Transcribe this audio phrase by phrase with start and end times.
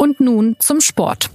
[0.00, 1.28] Und nun zum Sport.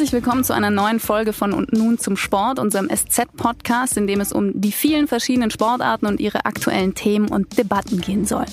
[0.00, 4.22] Herzlich willkommen zu einer neuen Folge von Und nun zum Sport, unserem SZ-Podcast, in dem
[4.22, 8.46] es um die vielen verschiedenen Sportarten und ihre aktuellen Themen und Debatten gehen soll.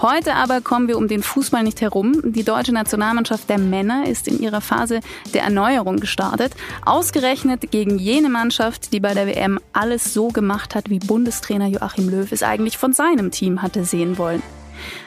[0.00, 2.22] Heute aber kommen wir um den Fußball nicht herum.
[2.22, 5.00] Die deutsche Nationalmannschaft der Männer ist in ihrer Phase
[5.34, 6.52] der Erneuerung gestartet.
[6.86, 12.10] Ausgerechnet gegen jene Mannschaft, die bei der WM alles so gemacht hat, wie Bundestrainer Joachim
[12.10, 14.40] Löw es eigentlich von seinem Team hatte sehen wollen.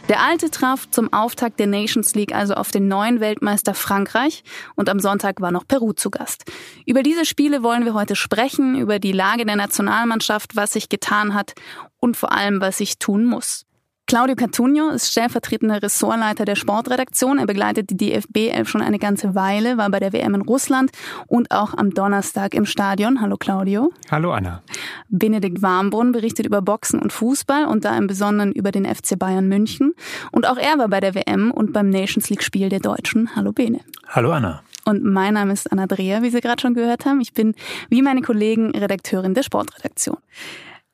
[0.10, 4.44] Der Alte traf zum Auftakt der Nations League also auf den neuen Weltmeister Frankreich
[4.76, 6.44] und am Sonntag war noch Peru zu Gast.
[6.86, 11.34] Über diese Spiele wollen wir heute sprechen, über die Lage der Nationalmannschaft, was sich getan
[11.34, 11.54] hat
[12.00, 13.66] und vor allem, was sich tun muss.
[14.08, 17.40] Claudio Cartunio ist stellvertretender Ressortleiter der Sportredaktion.
[17.40, 20.92] Er begleitet die DFB 11 schon eine ganze Weile, war bei der WM in Russland
[21.26, 23.20] und auch am Donnerstag im Stadion.
[23.20, 23.92] Hallo Claudio.
[24.12, 24.62] Hallo Anna.
[25.10, 29.48] Benedikt Warmbrunn berichtet über Boxen und Fußball und da im Besonderen über den FC Bayern
[29.48, 29.96] München.
[30.32, 33.36] Und auch er war bei der WM und beim Nations League Spiel der Deutschen.
[33.36, 33.80] Hallo Bene.
[34.10, 34.62] Hallo Anna.
[34.86, 37.22] Und mein Name ist Anna Dreher, wie Sie gerade schon gehört haben.
[37.22, 37.56] Ich bin,
[37.90, 40.18] wie meine Kollegen, Redakteurin der Sportredaktion.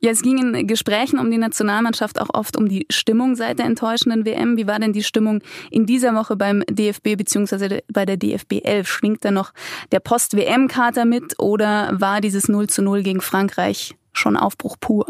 [0.04, 3.68] Ja, es ging in Gesprächen um die Nationalmannschaft auch oft um die Stimmung seit der
[3.68, 4.58] enttäuschenden WM.
[4.58, 7.82] Wie war denn die Stimmung in dieser Woche beim DFB bzw.
[7.88, 8.90] bei der DFB 11?
[8.90, 9.54] Schwingt da noch
[9.92, 15.06] der Post-WM-Kater mit oder war dieses 0 zu 0 gegen Frankreich schon Aufbruch pur?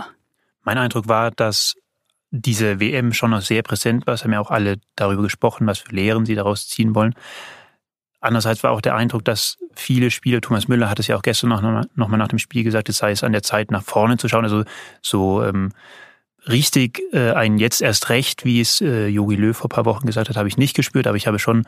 [0.63, 1.75] Mein Eindruck war, dass
[2.31, 4.15] diese WM schon noch sehr präsent war.
[4.15, 7.15] Es haben ja auch alle darüber gesprochen, was für Lehren sie daraus ziehen wollen.
[8.21, 11.49] Andererseits war auch der Eindruck, dass viele Spiele, Thomas Müller hat es ja auch gestern
[11.49, 11.61] noch,
[11.95, 14.29] noch mal nach dem Spiel gesagt, es sei es an der Zeit, nach vorne zu
[14.29, 14.43] schauen.
[14.43, 14.63] Also
[15.01, 15.71] so ähm,
[16.47, 20.29] richtig äh, ein Jetzt erst recht, wie es äh, Jogi Löw vor paar Wochen gesagt
[20.29, 21.63] hat, habe ich nicht gespürt, aber ich habe schon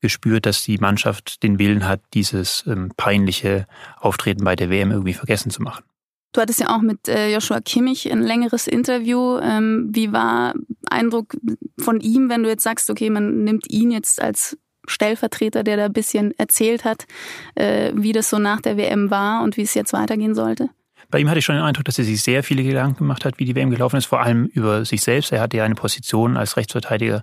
[0.00, 3.66] gespürt, dass die Mannschaft den Willen hat, dieses ähm, peinliche
[3.98, 5.84] Auftreten bei der WM irgendwie vergessen zu machen.
[6.32, 9.38] Du hattest ja auch mit äh, Joshua Kimmich ein längeres Interview.
[9.38, 10.54] Ähm, wie war
[10.88, 11.36] Eindruck
[11.78, 15.84] von ihm, wenn du jetzt sagst, okay, man nimmt ihn jetzt als Stellvertreter, der da
[15.86, 17.06] ein bisschen erzählt hat,
[17.54, 20.70] äh, wie das so nach der WM war und wie es jetzt weitergehen sollte?
[21.10, 23.38] Bei ihm hatte ich schon den Eindruck, dass er sich sehr viele Gedanken gemacht hat,
[23.38, 25.30] wie die WM gelaufen ist, vor allem über sich selbst.
[25.30, 27.22] Er hatte ja eine Position als Rechtsverteidiger,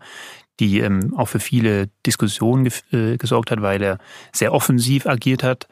[0.59, 3.97] die ähm, auch für viele Diskussionen ge äh, gesorgt hat, weil er
[4.31, 5.67] sehr offensiv agiert hat,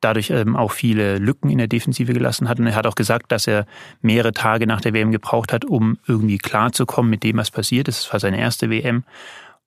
[0.00, 2.58] dadurch ähm, auch viele Lücken in der Defensive gelassen hat.
[2.58, 3.66] Und er hat auch gesagt, dass er
[4.00, 7.98] mehrere Tage nach der WM gebraucht hat, um irgendwie klarzukommen mit dem, was passiert ist.
[7.98, 9.04] Es war seine erste WM.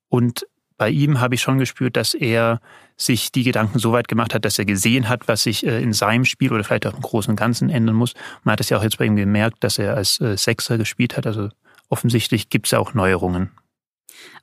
[0.09, 0.45] Und
[0.81, 2.59] bei ihm habe ich schon gespürt, dass er
[2.97, 5.93] sich die Gedanken so weit gemacht hat, dass er gesehen hat, was sich äh, in
[5.93, 8.15] seinem Spiel oder vielleicht auch im Großen und Ganzen ändern muss.
[8.43, 11.17] Man hat es ja auch jetzt bei ihm gemerkt, dass er als äh, Sechser gespielt
[11.17, 11.27] hat.
[11.27, 11.49] Also
[11.89, 13.51] offensichtlich gibt es ja auch Neuerungen.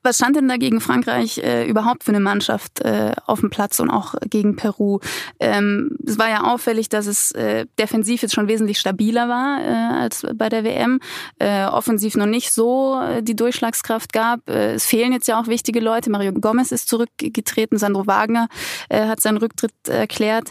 [0.02, 3.80] Was stand denn da gegen Frankreich äh, überhaupt für eine Mannschaft äh, auf dem Platz
[3.80, 5.00] und auch gegen Peru?
[5.40, 10.00] Ähm, es war ja auffällig, dass es äh, defensiv jetzt schon wesentlich stabiler war äh,
[10.00, 11.00] als bei der WM.
[11.38, 14.48] Äh, offensiv noch nicht so äh, die Durchschlagskraft gab.
[14.48, 16.10] Äh, es fehlen jetzt ja auch wichtige Leute.
[16.10, 18.48] Mario Gomez ist zurückgetreten, Sandro Wagner
[18.88, 20.50] äh, hat seinen Rücktritt erklärt.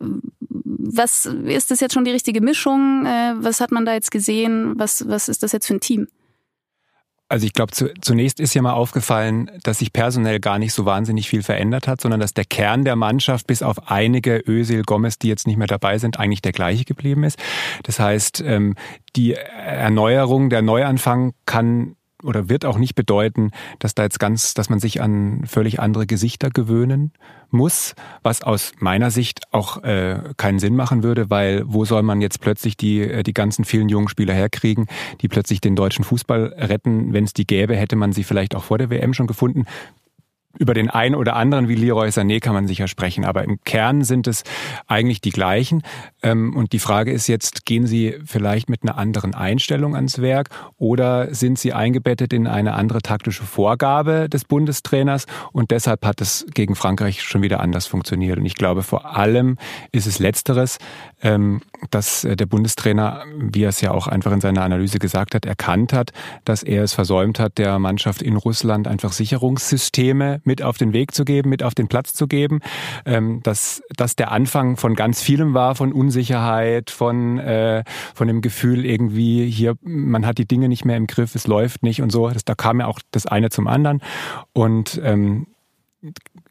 [0.00, 3.06] Was ist das jetzt schon die richtige Mischung?
[3.06, 4.74] Äh, was hat man da jetzt gesehen?
[4.76, 6.08] Was, was ist das jetzt für ein Team?
[7.30, 10.86] Also ich glaube, zu, zunächst ist ja mal aufgefallen, dass sich personell gar nicht so
[10.86, 15.18] wahnsinnig viel verändert hat, sondern dass der Kern der Mannschaft bis auf einige Özil, Gomez,
[15.18, 17.38] die jetzt nicht mehr dabei sind, eigentlich der gleiche geblieben ist.
[17.82, 18.76] Das heißt, ähm,
[19.14, 24.70] die Erneuerung, der Neuanfang kann oder wird auch nicht bedeuten, dass da jetzt ganz, dass
[24.70, 27.12] man sich an völlig andere Gesichter gewöhnen
[27.50, 32.20] muss, was aus meiner Sicht auch äh, keinen Sinn machen würde, weil wo soll man
[32.20, 34.86] jetzt plötzlich die, äh, die ganzen vielen jungen Spieler herkriegen,
[35.20, 37.12] die plötzlich den deutschen Fußball retten?
[37.12, 39.64] Wenn es die gäbe, hätte man sie vielleicht auch vor der WM schon gefunden
[40.58, 44.02] über den einen oder anderen wie Leroy Sané kann man sicher sprechen, aber im Kern
[44.02, 44.44] sind es
[44.86, 45.82] eigentlich die gleichen.
[46.22, 50.48] Ähm, und die Frage ist jetzt, gehen Sie vielleicht mit einer anderen Einstellung ans Werk
[50.76, 56.46] oder sind Sie eingebettet in eine andere taktische Vorgabe des Bundestrainers und deshalb hat es
[56.54, 58.38] gegen Frankreich schon wieder anders funktioniert.
[58.38, 59.58] Und ich glaube, vor allem
[59.92, 60.78] ist es letzteres,
[61.20, 65.92] dass der Bundestrainer, wie er es ja auch einfach in seiner Analyse gesagt hat, erkannt
[65.92, 66.12] hat,
[66.44, 71.14] dass er es versäumt hat, der Mannschaft in Russland einfach Sicherungssysteme mit auf den Weg
[71.14, 72.60] zu geben, mit auf den Platz zu geben,
[73.04, 77.84] ähm, dass das der Anfang von ganz vielem war, von Unsicherheit, von äh,
[78.14, 81.82] von dem Gefühl irgendwie hier man hat die Dinge nicht mehr im Griff, es läuft
[81.82, 82.28] nicht und so.
[82.28, 84.02] Das, da kam ja auch das eine zum anderen
[84.52, 85.46] und ähm,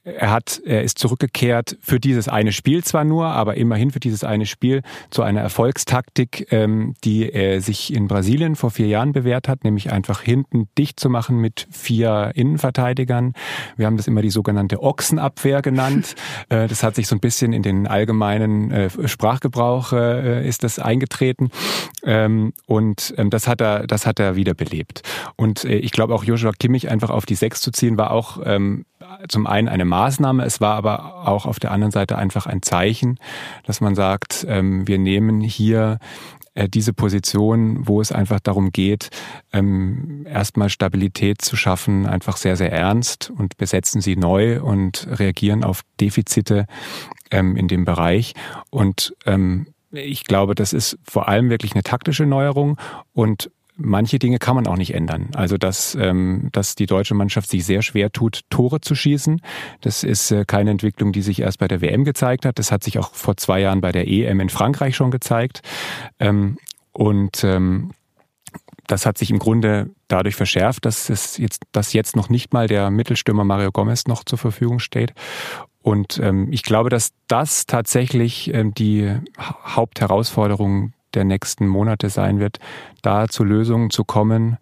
[0.08, 4.24] er hat, er ist zurückgekehrt für dieses eine Spiel zwar nur, aber immerhin für dieses
[4.24, 9.48] eine Spiel zu einer Erfolgstaktik, ähm, die er sich in Brasilien vor vier Jahren bewährt
[9.48, 13.34] hat, nämlich einfach hinten dicht zu machen mit vier Innenverteidigern.
[13.76, 16.16] Wir haben das immer die sogenannte Ochsenabwehr genannt.
[16.50, 20.80] Äh, das hat sich so ein bisschen in den allgemeinen äh, Sprachgebrauch äh, ist das
[20.80, 21.50] eingetreten.
[22.04, 25.02] Ähm, und ähm, das hat er, das hat er wiederbelebt.
[25.36, 28.40] Und äh, ich glaube auch Joshua Kimmich einfach auf die Sechs zu ziehen, war auch
[28.46, 28.86] ähm,
[29.28, 33.20] zum einen eine Maßnahme, es war aber auch auf der anderen Seite einfach ein Zeichen,
[33.64, 36.00] dass man sagt, ähm, wir nehmen hier
[36.56, 39.10] äh, diese Position, wo es einfach darum geht,
[39.54, 45.64] ähm, erstmal Stabilität zu schaffen, einfach sehr, sehr ernst und besetzen sie neu und reagieren
[45.64, 46.66] auf Defizite
[47.30, 48.34] ähm, in dem Bereich.
[48.72, 49.14] Und
[49.92, 52.78] ich glaube, das ist vor allem wirklich eine taktische Neuerung
[53.14, 55.30] und manche Dinge kann man auch nicht ändern.
[55.34, 59.42] Also dass, ähm, dass die deutsche Mannschaft sich sehr schwer tut, Tore zu schießen.
[59.82, 62.60] Das ist äh, keine Entwicklung, die sich erst bei der WM gezeigt hat.
[62.60, 65.62] Das hat sich auch vor zwei Jahren bei der EM in Frankreich schon gezeigt.
[66.20, 66.58] Ähm,
[66.92, 67.92] und ähm,
[68.88, 72.68] das hat sich im Grunde dadurch verschärft, dass es jetzt, dass jetzt noch nicht mal
[72.68, 75.14] der Mittelstürmer Mario Gomez noch zur Verfügung steht.
[75.82, 82.60] Und ähm, ich glaube, dass das tatsächlich ähm, die Hauptherausforderung der nächsten Monate sein wird,
[83.02, 84.58] da zu Lösungen zu kommen,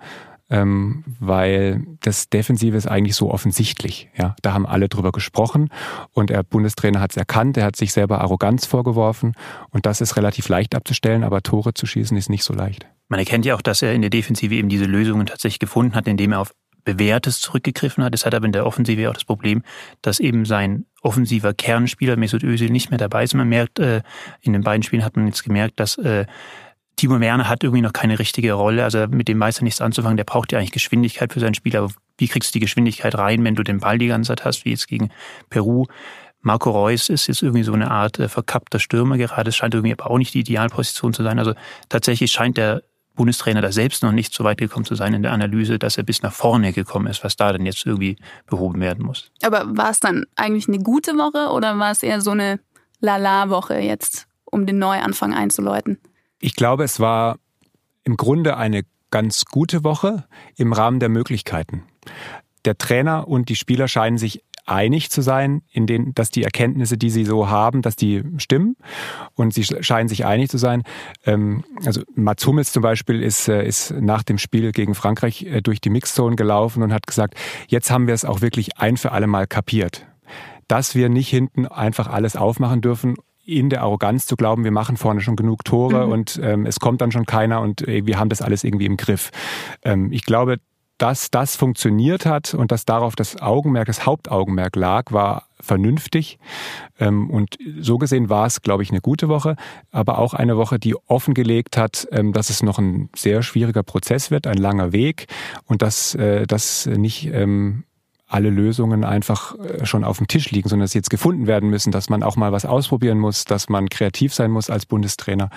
[0.50, 4.10] ähm, weil das Defensive ist eigentlich so offensichtlich.
[4.16, 5.70] Ja, da haben alle drüber gesprochen
[6.12, 7.58] und der Bundestrainer hat es erkannt.
[7.58, 9.34] Er hat sich selber Arroganz vorgeworfen
[9.72, 12.86] und das ist relativ leicht abzustellen, aber Tore zu schießen ist nicht so leicht.
[13.08, 16.08] Man erkennt ja auch, dass er in der Defensive eben diese Lösungen tatsächlich gefunden hat,
[16.08, 16.54] indem er auf
[16.86, 18.16] Bewährtes zurückgegriffen hat.
[18.16, 19.64] Es hat aber in der Offensive auch das Problem,
[20.02, 23.34] dass eben sein offensiver Kernspieler Mesut Özil nicht mehr dabei ist.
[23.34, 24.02] Man merkt, äh,
[24.42, 26.26] in den beiden Spielen hat man jetzt gemerkt, dass äh,
[26.96, 28.84] Timo Werner hat irgendwie noch keine richtige Rolle.
[28.84, 30.18] Also mit dem weiß er nichts anzufangen.
[30.18, 31.90] Der braucht ja eigentlich Geschwindigkeit für seinen Spieler.
[32.18, 34.70] wie kriegst du die Geschwindigkeit rein, wenn du den Ball die ganze Zeit hast, wie
[34.70, 35.10] jetzt gegen
[35.50, 35.88] Peru?
[36.42, 39.50] Marco Reus ist jetzt irgendwie so eine Art äh, verkappter Stürmer gerade.
[39.50, 41.40] Es scheint irgendwie aber auch nicht die Idealposition zu sein.
[41.40, 41.56] Also
[41.90, 42.84] tatsächlich scheint der
[43.16, 46.04] Bundestrainer da selbst noch nicht so weit gekommen zu sein in der Analyse, dass er
[46.04, 49.32] bis nach vorne gekommen ist, was da dann jetzt irgendwie behoben werden muss.
[49.42, 52.60] Aber war es dann eigentlich eine gute Woche oder war es eher so eine
[53.00, 55.98] Lala-Woche jetzt, um den Neuanfang einzuläuten?
[56.40, 57.38] Ich glaube, es war
[58.04, 60.26] im Grunde eine ganz gute Woche
[60.58, 61.84] im Rahmen der Möglichkeiten.
[62.66, 66.98] Der Trainer und die Spieler scheinen sich einig zu sein, in denen, dass die Erkenntnisse,
[66.98, 68.76] die sie so haben, dass die stimmen.
[69.34, 70.84] Und sie scheinen sich einig zu sein.
[71.26, 75.62] Ähm, also Mats Hummels zum Beispiel ist, äh, ist nach dem Spiel gegen Frankreich äh,
[75.62, 77.36] durch die Mixzone gelaufen und hat gesagt,
[77.68, 80.06] jetzt haben wir es auch wirklich ein für alle Mal kapiert.
[80.68, 83.16] Dass wir nicht hinten einfach alles aufmachen dürfen
[83.46, 86.12] in der Arroganz zu glauben, wir machen vorne schon genug Tore mhm.
[86.12, 88.98] und ähm, es kommt dann schon keiner und äh, wir haben das alles irgendwie im
[88.98, 89.30] Griff.
[89.84, 90.58] Ähm, ich glaube,
[90.98, 96.40] dass das funktioniert hat und dass darauf das Augenmerk, das Hauptaugenmerk lag, war vernünftig.
[97.00, 99.56] Ähm, und so gesehen war es, glaube ich, eine gute Woche,
[99.92, 104.32] aber auch eine Woche, die offengelegt hat, ähm, dass es noch ein sehr schwieriger Prozess
[104.32, 105.28] wird, ein langer Weg
[105.66, 107.84] und dass äh, das nicht ähm,
[108.28, 111.70] alle Lösungen einfach äh, schon auf dem Tisch liegen, sondern dass sie jetzt gefunden werden
[111.70, 115.50] müssen, dass man auch mal was ausprobieren muss, dass man kreativ sein muss als Bundestrainer.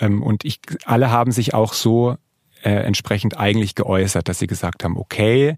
[0.00, 2.16] Und ich, alle haben sich auch so
[2.62, 5.56] äh, entsprechend eigentlich geäußert, dass sie gesagt haben, okay,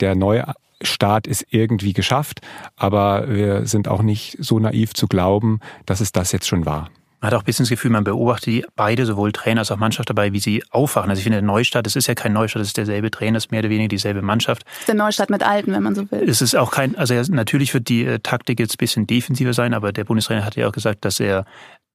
[0.00, 2.40] der Neustart ist irgendwie geschafft,
[2.76, 6.90] aber wir sind auch nicht so naiv zu glauben, dass es das jetzt schon war.
[7.22, 9.76] Man hat auch ein bisschen das Gefühl, man beobachtet die beide, sowohl Trainer als auch
[9.76, 11.08] Mannschaft dabei, wie sie aufwachen.
[11.08, 13.44] Also ich finde, der Neustart, das ist ja kein Neustart, das ist derselbe Trainer, das
[13.44, 14.64] ist mehr oder weniger dieselbe Mannschaft.
[14.88, 16.28] Der Neustart mit Alten, wenn man so will.
[16.28, 19.72] Es ist auch kein, also natürlich wird die äh, Taktik jetzt ein bisschen defensiver sein,
[19.72, 21.44] aber der Bundestrainer hat ja auch gesagt, dass er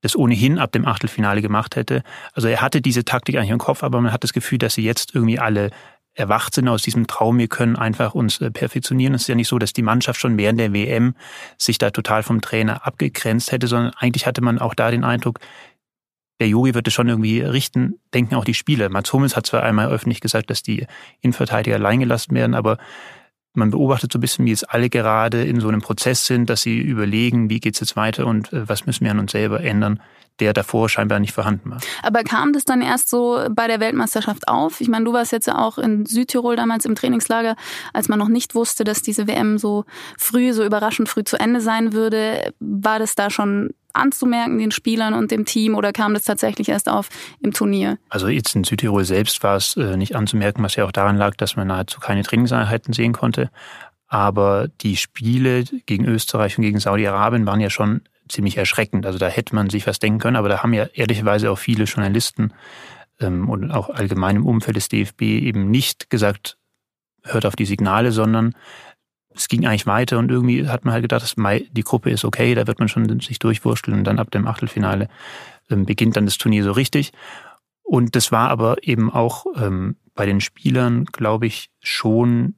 [0.01, 2.03] das ohnehin ab dem Achtelfinale gemacht hätte.
[2.33, 4.83] Also er hatte diese Taktik eigentlich im Kopf, aber man hat das Gefühl, dass sie
[4.83, 5.71] jetzt irgendwie alle
[6.13, 9.13] erwacht sind aus diesem Traum, wir können einfach uns äh, perfektionieren.
[9.13, 11.15] Es ist ja nicht so, dass die Mannschaft schon während der WM
[11.59, 15.39] sich da total vom Trainer abgegrenzt hätte, sondern eigentlich hatte man auch da den Eindruck,
[16.39, 18.89] der Yogi wird es schon irgendwie richten, denken auch die Spieler.
[18.89, 20.85] Mats Hummels hat zwar einmal öffentlich gesagt, dass die
[21.21, 22.77] Innenverteidiger allein gelassen werden, aber
[23.57, 26.61] man beobachtet so ein bisschen, wie jetzt alle gerade in so einem Prozess sind, dass
[26.61, 30.01] sie überlegen, wie geht's jetzt weiter und äh, was müssen wir an uns selber ändern,
[30.39, 31.79] der davor scheinbar nicht vorhanden war.
[32.03, 34.81] Aber kam das dann erst so bei der Weltmeisterschaft auf?
[34.81, 37.55] Ich meine, du warst jetzt ja auch in Südtirol damals im Trainingslager,
[37.93, 39.85] als man noch nicht wusste, dass diese WM so
[40.17, 42.53] früh, so überraschend früh zu Ende sein würde.
[42.59, 46.89] War das da schon anzumerken, den Spielern und dem Team, oder kam das tatsächlich erst
[46.89, 47.09] auf
[47.41, 47.97] im Turnier?
[48.09, 51.35] Also jetzt in Südtirol selbst war es äh, nicht anzumerken, was ja auch daran lag,
[51.35, 53.49] dass man nahezu keine Trainingseinheiten sehen konnte.
[54.07, 59.05] Aber die Spiele gegen Österreich und gegen Saudi-Arabien waren ja schon ziemlich erschreckend.
[59.05, 61.85] Also da hätte man sich was denken können, aber da haben ja ehrlicherweise auch viele
[61.85, 62.53] Journalisten
[63.19, 66.57] ähm, und auch allgemein im Umfeld des DFB eben nicht gesagt,
[67.23, 68.55] hört auf die Signale, sondern
[69.39, 71.35] es ging eigentlich weiter und irgendwie hat man halt gedacht,
[71.71, 75.09] die Gruppe ist okay, da wird man schon sich durchwurschteln und dann ab dem Achtelfinale
[75.69, 77.11] ähm, beginnt dann das Turnier so richtig.
[77.83, 82.55] Und das war aber eben auch ähm, bei den Spielern, glaube ich, schon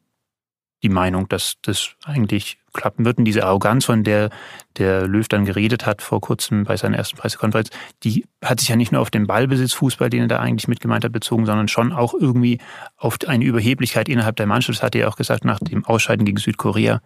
[0.82, 3.18] die Meinung, dass das eigentlich klappen wird.
[3.18, 4.30] Und diese Arroganz, von der
[4.78, 7.70] der Löw dann geredet hat vor kurzem bei seiner ersten Pressekonferenz,
[8.04, 11.04] die hat sich ja nicht nur auf den Ballbesitzfußball, den er da eigentlich mit gemeint
[11.04, 12.60] hat, bezogen, sondern schon auch irgendwie
[12.96, 14.80] auf eine Überheblichkeit innerhalb der Mannschaft.
[14.80, 17.02] Das hat er ja auch gesagt nach dem Ausscheiden gegen Südkorea.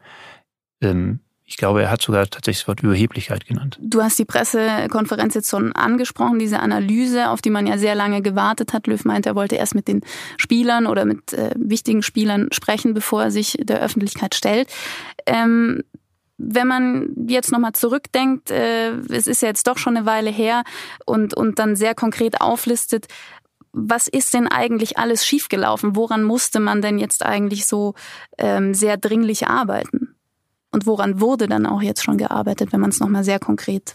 [0.82, 3.78] Ähm, ich glaube, er hat sogar tatsächlich das Wort Überheblichkeit genannt.
[3.82, 8.22] Du hast die Pressekonferenz jetzt schon angesprochen, diese Analyse, auf die man ja sehr lange
[8.22, 8.88] gewartet hat.
[8.88, 10.02] Löw meinte, er wollte erst mit den
[10.38, 14.70] Spielern oder mit äh, wichtigen Spielern sprechen, bevor er sich der Öffentlichkeit stellt.
[15.26, 15.84] Ähm,
[16.38, 20.64] wenn man jetzt nochmal zurückdenkt, äh, es ist ja jetzt doch schon eine Weile her
[21.06, 23.08] und, und dann sehr konkret auflistet,
[23.74, 25.96] was ist denn eigentlich alles schiefgelaufen?
[25.96, 27.96] Woran musste man denn jetzt eigentlich so
[28.38, 30.13] ähm, sehr dringlich arbeiten?
[30.74, 33.94] Und woran wurde dann auch jetzt schon gearbeitet, wenn man es nochmal sehr konkret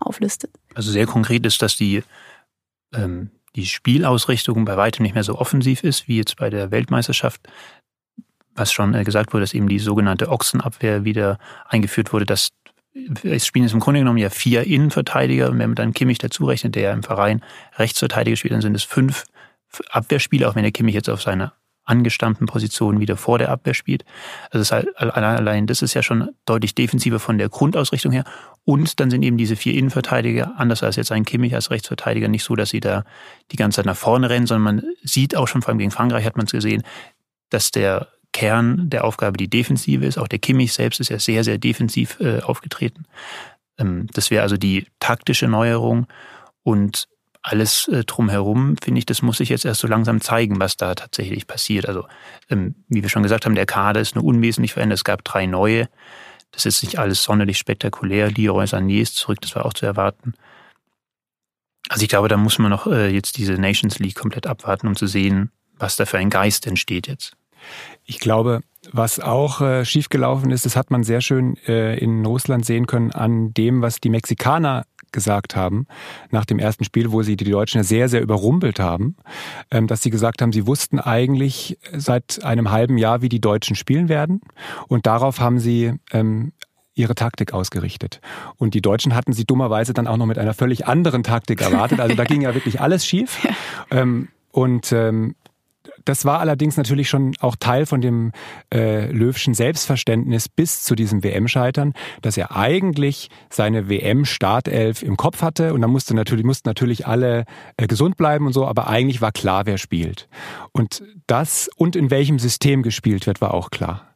[0.00, 0.50] auflistet?
[0.74, 2.02] Also sehr konkret ist, dass die,
[2.92, 7.48] ähm, die Spielausrichtung bei weitem nicht mehr so offensiv ist wie jetzt bei der Weltmeisterschaft.
[8.56, 12.48] Was schon äh, gesagt wurde, dass eben die sogenannte Ochsenabwehr wieder eingeführt wurde, dass
[13.22, 15.48] es spielen jetzt im Grunde genommen ja vier Innenverteidiger.
[15.48, 17.44] Und wenn man dann Kimmich dazu rechnet, der ja im Verein
[17.76, 19.26] Rechtsverteidiger spielt, dann sind es fünf
[19.90, 21.52] Abwehrspieler, auch wenn der Kimmich jetzt auf seiner
[21.86, 24.04] angestammten Positionen wieder vor der Abwehr spielt.
[24.50, 28.24] Also das allein das ist ja schon deutlich defensiver von der Grundausrichtung her.
[28.64, 32.44] Und dann sind eben diese vier Innenverteidiger, anders als jetzt ein Kimmich als Rechtsverteidiger, nicht
[32.44, 33.04] so, dass sie da
[33.52, 36.26] die ganze Zeit nach vorne rennen, sondern man sieht auch schon, vor allem gegen Frankreich
[36.26, 36.82] hat man es gesehen,
[37.50, 40.18] dass der Kern der Aufgabe die Defensive ist.
[40.18, 43.04] Auch der Kimmich selbst ist ja sehr, sehr defensiv äh, aufgetreten.
[43.78, 46.06] Ähm, das wäre also die taktische Neuerung.
[46.62, 47.08] Und
[47.46, 50.96] alles äh, drumherum, finde ich, das muss sich jetzt erst so langsam zeigen, was da
[50.96, 51.86] tatsächlich passiert.
[51.86, 52.06] Also,
[52.50, 54.98] ähm, wie wir schon gesagt haben, der Kader ist nur unwesentlich verändert.
[54.98, 55.88] Es gab drei neue.
[56.50, 58.32] Das ist nicht alles sonderlich spektakulär.
[58.32, 60.34] Leroy Sané ist zurück, das war auch zu erwarten.
[61.88, 64.96] Also ich glaube, da muss man noch äh, jetzt diese Nations League komplett abwarten, um
[64.96, 67.36] zu sehen, was da für ein Geist entsteht jetzt.
[68.04, 72.66] Ich glaube, was auch äh, schiefgelaufen ist, das hat man sehr schön äh, in Russland
[72.66, 75.86] sehen können an dem, was die Mexikaner gesagt haben,
[76.30, 79.16] nach dem ersten Spiel, wo sie die Deutschen sehr, sehr überrumpelt haben,
[79.70, 83.76] ähm, dass sie gesagt haben, sie wussten eigentlich seit einem halben Jahr, wie die Deutschen
[83.76, 84.40] spielen werden.
[84.88, 86.52] Und darauf haben sie ähm,
[86.94, 88.20] ihre Taktik ausgerichtet.
[88.56, 92.00] Und die Deutschen hatten sie dummerweise dann auch noch mit einer völlig anderen Taktik erwartet.
[92.00, 93.46] Also da ging ja wirklich alles schief.
[93.88, 94.90] Ähm, und
[96.04, 98.32] das war allerdings natürlich schon auch Teil von dem
[98.72, 105.74] äh, Löwschen Selbstverständnis bis zu diesem WM-Scheitern, dass er eigentlich seine WM-Startelf im Kopf hatte
[105.74, 107.44] und dann musste natürlich, mussten natürlich alle
[107.76, 110.28] äh, gesund bleiben und so, aber eigentlich war klar, wer spielt.
[110.72, 114.06] Und das und in welchem System gespielt wird, war auch klar.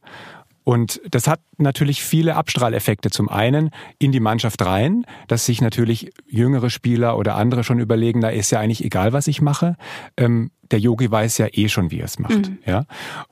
[0.65, 3.11] Und das hat natürlich viele Abstrahleffekte.
[3.11, 8.21] Zum einen in die Mannschaft rein, dass sich natürlich jüngere Spieler oder andere schon überlegen,
[8.21, 9.77] da ist ja eigentlich egal, was ich mache.
[10.17, 12.51] Ähm, der Yogi weiß ja eh schon, wie er es macht.
[12.51, 12.59] Mhm.
[12.67, 12.85] Ja.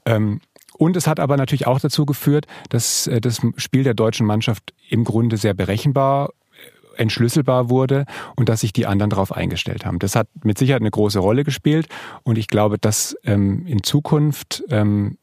[0.04, 0.40] Ähm,
[0.78, 4.72] und es hat aber natürlich auch dazu geführt, dass äh, das Spiel der deutschen Mannschaft
[4.88, 8.06] im Grunde sehr berechenbar äh, entschlüsselbar wurde
[8.36, 9.98] und dass sich die anderen darauf eingestellt haben.
[9.98, 11.88] Das hat mit Sicherheit eine große Rolle gespielt
[12.22, 15.17] und ich glaube, dass ähm, in Zukunft ähm,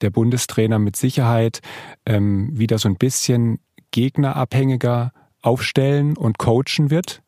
[0.00, 1.60] der Bundestrainer mit Sicherheit
[2.04, 3.60] ähm, wieder so ein bisschen
[3.90, 5.12] gegnerabhängiger
[5.42, 7.22] aufstellen und coachen wird.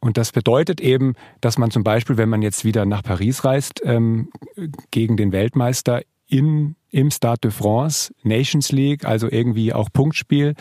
[0.00, 3.80] Und das bedeutet eben, dass man zum Beispiel, wenn man jetzt wieder nach Paris reist,
[3.84, 4.30] ähm,
[4.90, 10.54] gegen den Weltmeister in, im Stade de France, Nations League, also irgendwie auch Punktspiel,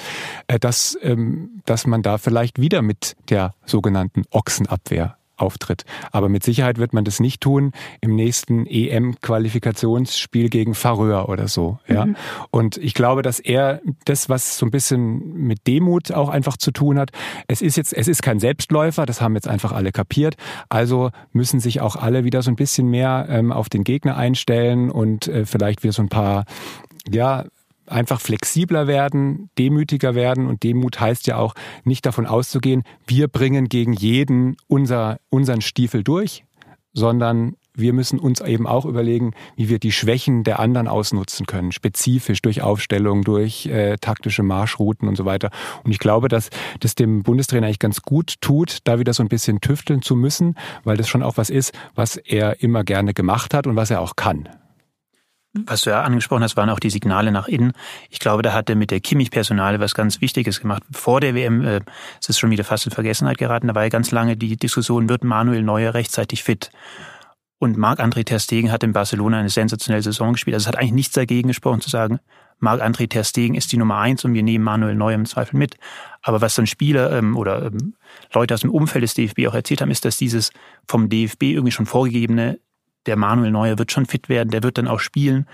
[0.47, 5.85] äh, dass, ähm, dass man da vielleicht wieder mit der sogenannten Ochsenabwehr auftritt.
[6.11, 7.71] Aber mit Sicherheit wird man das nicht tun
[8.01, 11.79] im nächsten EM-Qualifikationsspiel gegen Faröer oder so.
[11.87, 12.05] Ja.
[12.05, 12.15] Mhm.
[12.51, 16.71] Und ich glaube, dass er das, was so ein bisschen mit Demut auch einfach zu
[16.71, 17.11] tun hat,
[17.47, 20.35] es ist jetzt, es ist kein Selbstläufer, das haben jetzt einfach alle kapiert.
[20.69, 24.89] Also müssen sich auch alle wieder so ein bisschen mehr ähm, auf den Gegner einstellen
[24.89, 26.45] und äh, vielleicht wieder so ein paar
[27.09, 27.45] ja,
[27.87, 30.47] einfach flexibler werden, demütiger werden.
[30.47, 36.03] Und Demut heißt ja auch, nicht davon auszugehen, wir bringen gegen jeden unser, unseren Stiefel
[36.03, 36.43] durch,
[36.93, 41.71] sondern wir müssen uns eben auch überlegen, wie wir die Schwächen der anderen ausnutzen können,
[41.71, 45.51] spezifisch durch Aufstellung, durch äh, taktische Marschrouten und so weiter.
[45.83, 46.49] Und ich glaube, dass
[46.81, 50.55] das dem Bundestrainer eigentlich ganz gut tut, da wieder so ein bisschen tüfteln zu müssen,
[50.83, 54.01] weil das schon auch was ist, was er immer gerne gemacht hat und was er
[54.01, 54.49] auch kann
[55.53, 57.73] was du ja angesprochen hast, waren auch die Signale nach innen.
[58.09, 60.83] Ich glaube, da hat er mit der Kimmich-Personale was ganz Wichtiges gemacht.
[60.91, 61.81] Vor der WM äh,
[62.25, 63.67] es schon wieder fast in Vergessenheit geraten.
[63.67, 66.71] Da war ja ganz lange die Diskussion, wird Manuel Neuer rechtzeitig fit?
[67.57, 70.55] Und Marc-André Ter Stegen hat in Barcelona eine sensationelle Saison gespielt.
[70.55, 72.19] Also es hat eigentlich nichts dagegen gesprochen zu sagen,
[72.59, 75.75] Marc-André Ter Stegen ist die Nummer eins und wir nehmen Manuel Neuer im Zweifel mit.
[76.21, 77.95] Aber was dann Spieler ähm, oder ähm,
[78.33, 80.51] Leute aus dem Umfeld des DFB auch erzählt haben, ist, dass dieses
[80.87, 82.59] vom DFB irgendwie schon vorgegebene,
[83.05, 85.47] der Manuel Neuer wird schon fit werden, der wird dann auch spielen,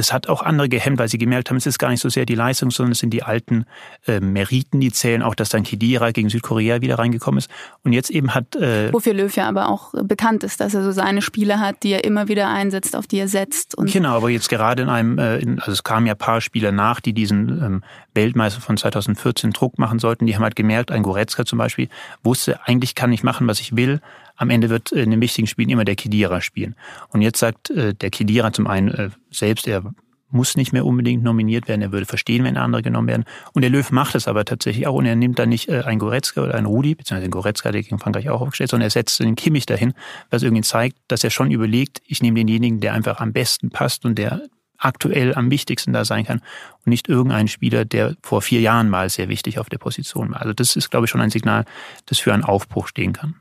[0.00, 2.24] das hat auch andere gehemmt, weil sie gemerkt haben, es ist gar nicht so sehr
[2.24, 3.66] die Leistung, sondern es sind die alten
[4.06, 5.22] äh, Meriten, die zählen.
[5.22, 7.50] Auch, dass dann Kidira gegen Südkorea wieder reingekommen ist.
[7.84, 8.56] Und jetzt eben hat...
[8.56, 11.90] Äh, Wofür Löw ja aber auch bekannt ist, dass er so seine Spiele hat, die
[11.90, 13.76] er immer wieder einsetzt, auf die er setzt.
[13.76, 16.40] Und genau, aber jetzt gerade in einem, äh, in, also es kamen ja ein paar
[16.40, 17.84] Spieler nach, die diesen ähm,
[18.14, 20.24] Weltmeister von 2014 Druck machen sollten.
[20.24, 21.88] Die haben halt gemerkt, ein Goretzka zum Beispiel
[22.22, 24.00] wusste, eigentlich kann ich machen, was ich will,
[24.40, 26.74] am Ende wird in den wichtigen Spielen immer der Kedira spielen.
[27.10, 29.82] Und jetzt sagt äh, der Kedira zum einen äh, selbst, er
[30.30, 31.82] muss nicht mehr unbedingt nominiert werden.
[31.82, 33.24] Er würde verstehen, wenn andere genommen werden.
[33.52, 34.94] Und der Löw macht es aber tatsächlich auch.
[34.94, 37.82] Und er nimmt dann nicht äh, einen Goretzka oder einen Rudi, beziehungsweise den Goretzka, der
[37.82, 39.92] gegen Frankreich auch aufgestellt, sondern er setzt den Kimmich dahin,
[40.30, 44.06] was irgendwie zeigt, dass er schon überlegt, ich nehme denjenigen, der einfach am besten passt
[44.06, 44.40] und der
[44.80, 46.38] aktuell am wichtigsten da sein kann
[46.84, 50.40] und nicht irgendein Spieler, der vor vier Jahren mal sehr wichtig auf der Position war.
[50.40, 51.64] Also das ist, glaube ich, schon ein Signal,
[52.06, 53.36] das für einen Aufbruch stehen kann.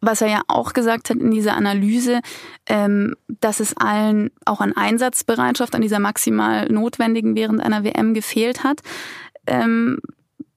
[0.00, 2.20] Was er ja auch gesagt hat in dieser Analyse,
[2.66, 8.62] ähm, dass es allen auch an Einsatzbereitschaft, an dieser maximal notwendigen während einer WM gefehlt
[8.62, 8.80] hat.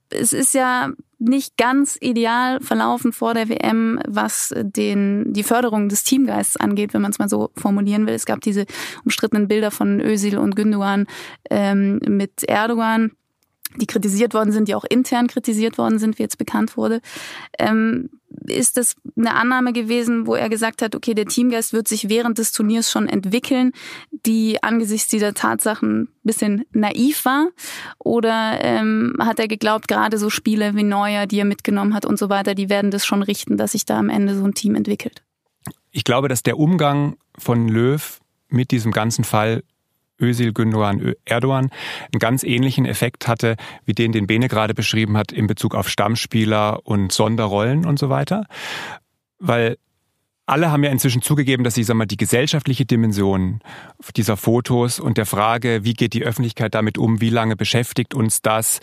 [0.09, 6.03] Es ist ja nicht ganz ideal verlaufen vor der WM, was den, die Förderung des
[6.03, 8.13] Teamgeists angeht, wenn man es mal so formulieren will.
[8.13, 8.65] Es gab diese
[9.03, 11.07] umstrittenen Bilder von Özil und Gündogan
[11.49, 13.11] ähm, mit Erdogan
[13.79, 17.01] die kritisiert worden sind, die auch intern kritisiert worden sind, wie jetzt bekannt wurde.
[17.59, 18.09] Ähm,
[18.47, 22.37] ist das eine Annahme gewesen, wo er gesagt hat, okay, der Teamgeist wird sich während
[22.37, 23.71] des Turniers schon entwickeln,
[24.25, 27.47] die angesichts dieser Tatsachen ein bisschen naiv war?
[27.99, 32.19] Oder ähm, hat er geglaubt, gerade so Spiele wie Neuer, die er mitgenommen hat und
[32.19, 34.75] so weiter, die werden das schon richten, dass sich da am Ende so ein Team
[34.75, 35.23] entwickelt?
[35.91, 39.63] Ich glaube, dass der Umgang von Löw mit diesem ganzen Fall
[40.21, 41.69] Özil Gündogan Erdogan
[42.11, 43.55] einen ganz ähnlichen Effekt hatte,
[43.85, 48.09] wie den, den Bene gerade beschrieben hat in Bezug auf Stammspieler und Sonderrollen und so
[48.09, 48.45] weiter.
[49.39, 49.77] Weil
[50.45, 53.61] alle haben ja inzwischen zugegeben, dass sie sag mal, die gesellschaftliche Dimension
[54.15, 58.41] dieser Fotos und der Frage, wie geht die Öffentlichkeit damit um, wie lange beschäftigt uns
[58.41, 58.79] das,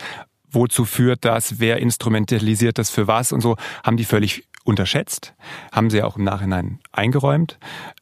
[0.51, 5.33] wozu führt das, wer instrumentalisiert das für was und so, haben die völlig unterschätzt,
[5.71, 7.57] haben sie auch im Nachhinein eingeräumt.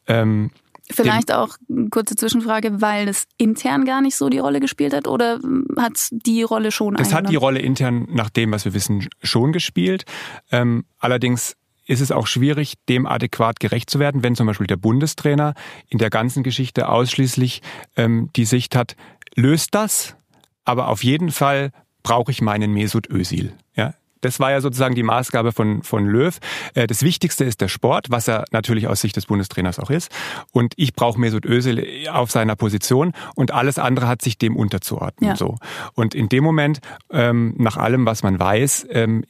[0.08, 0.52] Ähm,
[0.92, 1.58] Vielleicht auch
[1.90, 5.40] kurze Zwischenfrage, weil es intern gar nicht so die Rolle gespielt hat oder
[5.78, 9.08] hat es die Rolle schon Das hat die Rolle intern nach dem, was wir wissen,
[9.22, 10.06] schon gespielt.
[10.52, 14.78] Ähm, allerdings ist es auch schwierig, dem adäquat gerecht zu werden, wenn zum Beispiel der
[14.78, 15.54] Bundestrainer
[15.88, 17.62] in der ganzen Geschichte ausschließlich
[17.96, 18.96] ähm, die Sicht hat,
[19.36, 20.16] löst das,
[20.64, 21.72] aber auf jeden Fall
[22.04, 23.54] brauche ich meinen Mesut Özil.
[24.22, 26.38] Das war ja sozusagen die Maßgabe von, von Löw.
[26.74, 30.12] Äh, das Wichtigste ist der Sport, was er natürlich aus Sicht des Bundestrainers auch ist.
[30.52, 35.32] Und ich brauche Mesut Özil auf seiner Position und alles andere hat sich dem unterzuordnen.
[35.32, 35.36] Ja.
[35.36, 35.58] So.
[35.94, 36.80] Und in dem Moment,
[37.12, 39.24] ähm, nach allem, was man weiß, ähm,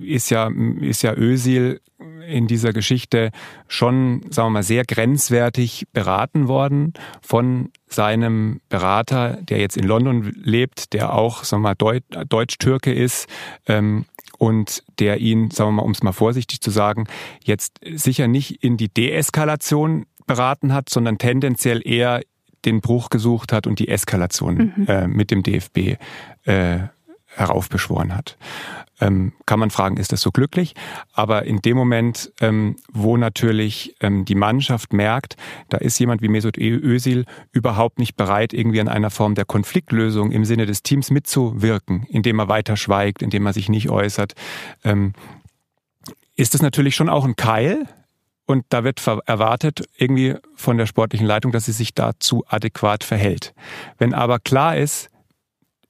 [0.00, 1.80] ist ja, ist ja Özil
[2.26, 3.30] in dieser Geschichte
[3.68, 10.34] schon, sagen wir mal, sehr grenzwertig beraten worden von seinem Berater, der jetzt in London
[10.42, 13.28] lebt, der auch, sagen wir mal, Deutsch-Türke ist,
[13.66, 14.06] ähm,
[14.38, 17.06] und der ihn, sagen wir mal, um es mal vorsichtig zu sagen,
[17.42, 22.22] jetzt sicher nicht in die Deeskalation beraten hat, sondern tendenziell eher
[22.64, 24.86] den Bruch gesucht hat und die Eskalation mhm.
[24.86, 25.96] äh, mit dem DFB
[26.44, 26.78] äh,
[27.34, 28.36] heraufbeschworen hat.
[29.00, 30.74] Ähm, kann man fragen, ist das so glücklich?
[31.12, 35.36] Aber in dem Moment, ähm, wo natürlich ähm, die Mannschaft merkt,
[35.68, 40.30] da ist jemand wie Mesut Özil überhaupt nicht bereit, irgendwie an einer Form der Konfliktlösung
[40.30, 44.34] im Sinne des Teams mitzuwirken, indem er weiter schweigt, indem er sich nicht äußert,
[44.84, 45.12] ähm,
[46.36, 47.86] ist das natürlich schon auch ein Keil,
[48.46, 53.54] und da wird erwartet irgendwie von der sportlichen Leitung, dass sie sich dazu adäquat verhält.
[53.98, 55.10] Wenn aber klar ist,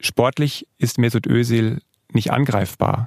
[0.05, 1.81] sportlich ist Mesut Özil
[2.13, 3.07] nicht angreifbar.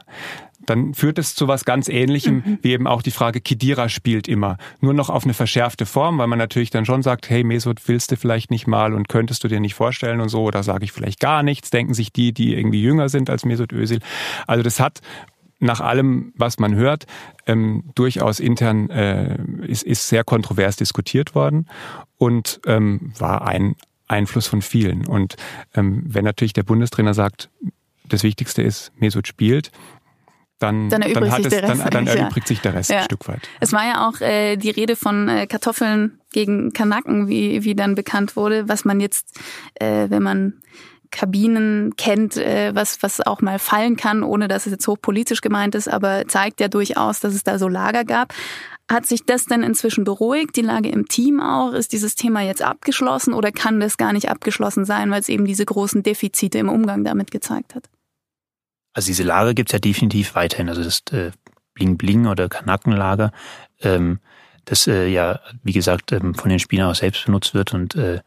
[0.66, 2.60] Dann führt es zu was ganz Ähnlichem, mhm.
[2.62, 4.58] wie eben auch die Frage, Kidira spielt immer.
[4.82, 8.12] Nur noch auf eine verschärfte Form, weil man natürlich dann schon sagt, hey Mesut, willst
[8.12, 10.92] du vielleicht nicht mal und könntest du dir nicht vorstellen und so, oder sage ich
[10.92, 14.00] vielleicht gar nichts, denken sich die, die irgendwie jünger sind als Mesut Özil.
[14.46, 15.00] Also das hat
[15.60, 17.06] nach allem, was man hört,
[17.46, 21.68] ähm, durchaus intern äh, ist, ist sehr kontrovers diskutiert worden
[22.18, 23.76] und ähm, war ein
[24.08, 25.06] Einfluss von vielen.
[25.06, 25.36] Und
[25.76, 27.50] ähm, wenn natürlich der Bundestrainer sagt,
[28.08, 29.72] das Wichtigste ist, Mesut spielt,
[30.60, 33.00] dann, dann erübrigt, dann, sich, es, der Rest dann, dann erübrigt sich der Rest ja.
[33.00, 33.48] ein Stück weit.
[33.60, 37.96] Es war ja auch äh, die Rede von äh, Kartoffeln gegen Kanaken, wie, wie dann
[37.96, 39.39] bekannt wurde, was man jetzt,
[39.76, 40.54] äh, wenn man
[41.12, 45.76] Kabinen kennt, äh, was, was auch mal fallen kann, ohne dass es jetzt hochpolitisch gemeint
[45.76, 48.34] ist, aber zeigt ja durchaus, dass es da so Lager gab.
[48.89, 51.73] Hat sich das denn inzwischen beruhigt, die Lage im Team auch?
[51.73, 55.45] Ist dieses Thema jetzt abgeschlossen oder kann das gar nicht abgeschlossen sein, weil es eben
[55.45, 57.89] diese großen Defizite im Umgang damit gezeigt hat?
[58.93, 60.69] Also diese Lage gibt's ja definitiv weiterhin.
[60.69, 61.32] Also das äh,
[61.73, 63.32] Bling-Bling oder Kanackenlager,
[63.82, 64.19] ähm,
[64.63, 68.21] das äh, ja, wie gesagt, ähm, von den Spielern auch selbst benutzt wird und äh,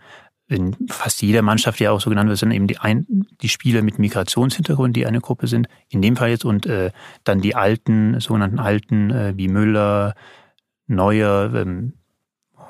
[0.50, 3.06] in fast jeder Mannschaft ja auch so genannt wird, sind eben die, ein,
[3.40, 6.90] die Spieler mit Migrationshintergrund, die eine Gruppe sind, in dem Fall jetzt, und äh,
[7.22, 10.14] dann die alten, sogenannten alten, äh, wie Müller,
[10.90, 11.94] Neuer, ähm,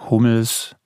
[0.09, 0.77] Hummels.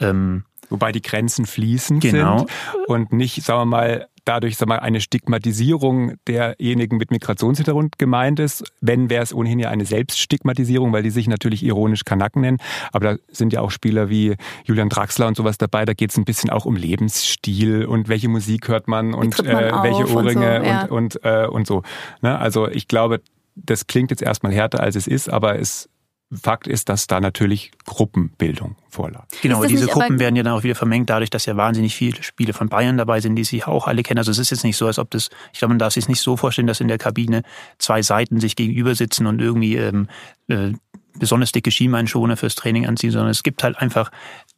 [0.00, 2.38] Ähm, Wobei die Grenzen fließend genau.
[2.38, 2.50] sind
[2.88, 8.70] und nicht, sagen wir mal, dadurch sagen wir, eine Stigmatisierung derjenigen mit Migrationshintergrund gemeint ist.
[8.82, 12.58] Wenn, wäre es ohnehin ja eine Selbststigmatisierung, weil die sich natürlich ironisch Kanaken nennen.
[12.92, 15.86] Aber da sind ja auch Spieler wie Julian Draxler und sowas dabei.
[15.86, 19.46] Da geht es ein bisschen auch um Lebensstil und welche Musik hört man und man
[19.46, 20.82] äh, welche Ohrringe und so, ja.
[20.82, 21.82] und, und, äh, und so.
[22.20, 22.38] Ne?
[22.38, 23.22] Also ich glaube,
[23.56, 25.88] das klingt jetzt erstmal härter, als es ist, aber es
[26.30, 29.26] Fakt ist, dass da natürlich Gruppenbildung vorlag.
[29.40, 32.52] Genau, diese Gruppen werden ja dann auch wieder vermengt, dadurch, dass ja wahnsinnig viele Spiele
[32.52, 34.18] von Bayern dabei sind, die sich auch alle kennen.
[34.18, 36.20] Also es ist jetzt nicht so, als ob das, ich glaube, man darf sich nicht
[36.20, 37.42] so vorstellen, dass in der Kabine
[37.78, 40.08] zwei Seiten sich gegenüber sitzen und irgendwie ähm,
[40.48, 40.72] äh,
[41.18, 44.10] besonders dicke Schienbeinschoner fürs Training anziehen, sondern es gibt halt einfach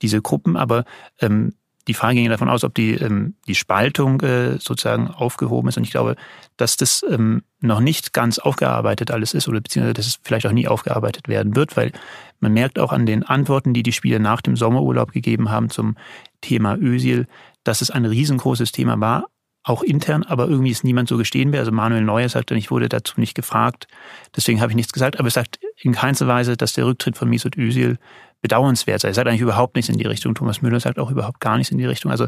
[0.02, 0.84] diese Gruppen, aber
[1.20, 1.54] ähm,
[1.90, 5.76] die Frage ging davon aus, ob die, ähm, die Spaltung äh, sozusagen aufgehoben ist.
[5.76, 6.14] Und ich glaube,
[6.56, 10.52] dass das ähm, noch nicht ganz aufgearbeitet alles ist oder beziehungsweise dass es vielleicht auch
[10.52, 11.90] nie aufgearbeitet werden wird, weil
[12.38, 15.96] man merkt auch an den Antworten, die die Spieler nach dem Sommerurlaub gegeben haben zum
[16.42, 17.26] Thema Ösil,
[17.64, 19.26] dass es ein riesengroßes Thema war,
[19.64, 21.58] auch intern, aber irgendwie ist niemand so gestehen will.
[21.58, 23.88] Also Manuel Neuer sagt dann, ich wurde dazu nicht gefragt,
[24.36, 27.28] deswegen habe ich nichts gesagt, aber es sagt in keinster Weise, dass der Rücktritt von
[27.28, 27.98] Mesut Özil
[28.40, 29.08] bedauernswert sei.
[29.08, 30.34] Er sagt eigentlich überhaupt nichts in die Richtung.
[30.34, 32.10] Thomas Müller sagt auch überhaupt gar nichts in die Richtung.
[32.10, 32.26] Also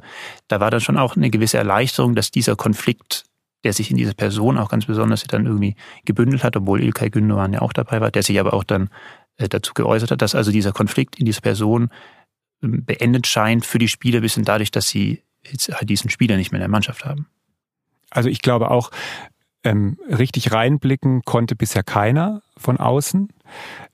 [0.48, 3.24] da war dann schon auch eine gewisse Erleichterung, dass dieser Konflikt,
[3.64, 7.52] der sich in dieser Person auch ganz besonders dann irgendwie gebündelt hat, obwohl Ilkay Gündogan
[7.52, 8.90] ja auch dabei war, der sich aber auch dann
[9.36, 11.90] äh, dazu geäußert hat, dass also dieser Konflikt in dieser Person
[12.62, 16.36] ähm, beendet scheint für die Spieler ein bisschen dadurch, dass sie jetzt halt diesen Spieler
[16.36, 17.26] nicht mehr in der Mannschaft haben.
[18.10, 18.90] Also ich glaube auch,
[19.64, 23.28] ähm, richtig reinblicken konnte bisher keiner von außen.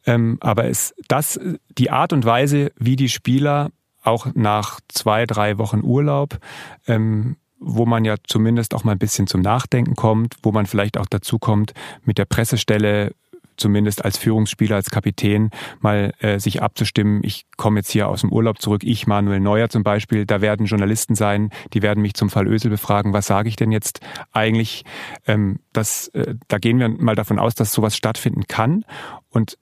[0.06, 1.38] Ähm, aber es, das,
[1.76, 3.70] die Art und Weise, wie die Spieler
[4.02, 6.38] auch nach zwei, drei Wochen Urlaub,
[6.86, 10.96] ähm, wo man ja zumindest auch mal ein bisschen zum Nachdenken kommt, wo man vielleicht
[10.96, 13.12] auch dazu kommt, mit der Pressestelle
[13.58, 17.20] zumindest als Führungsspieler, als Kapitän mal äh, sich abzustimmen.
[17.22, 20.66] Ich komme jetzt hier aus dem Urlaub zurück, ich, Manuel Neuer zum Beispiel, da werden
[20.66, 24.00] Journalisten sein, die werden mich zum Fall Ösel befragen, was sage ich denn jetzt
[24.32, 24.84] eigentlich?
[25.26, 28.84] Ähm, das, äh, da gehen wir mal davon aus, dass sowas stattfinden kann.
[29.30, 29.58] Und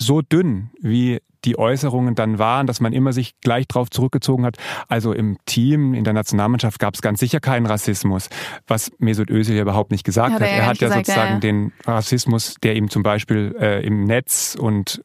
[0.00, 4.56] so dünn, wie die Äußerungen dann waren, dass man immer sich gleich drauf zurückgezogen hat.
[4.88, 8.28] Also im Team, in der Nationalmannschaft gab es ganz sicher keinen Rassismus,
[8.66, 10.40] was Mesut Özil ja überhaupt nicht gesagt hat.
[10.42, 10.48] hat.
[10.48, 11.40] Er, er hat ja gesagt, sozusagen ja, ja.
[11.40, 15.02] den Rassismus, der ihm zum Beispiel äh, im Netz und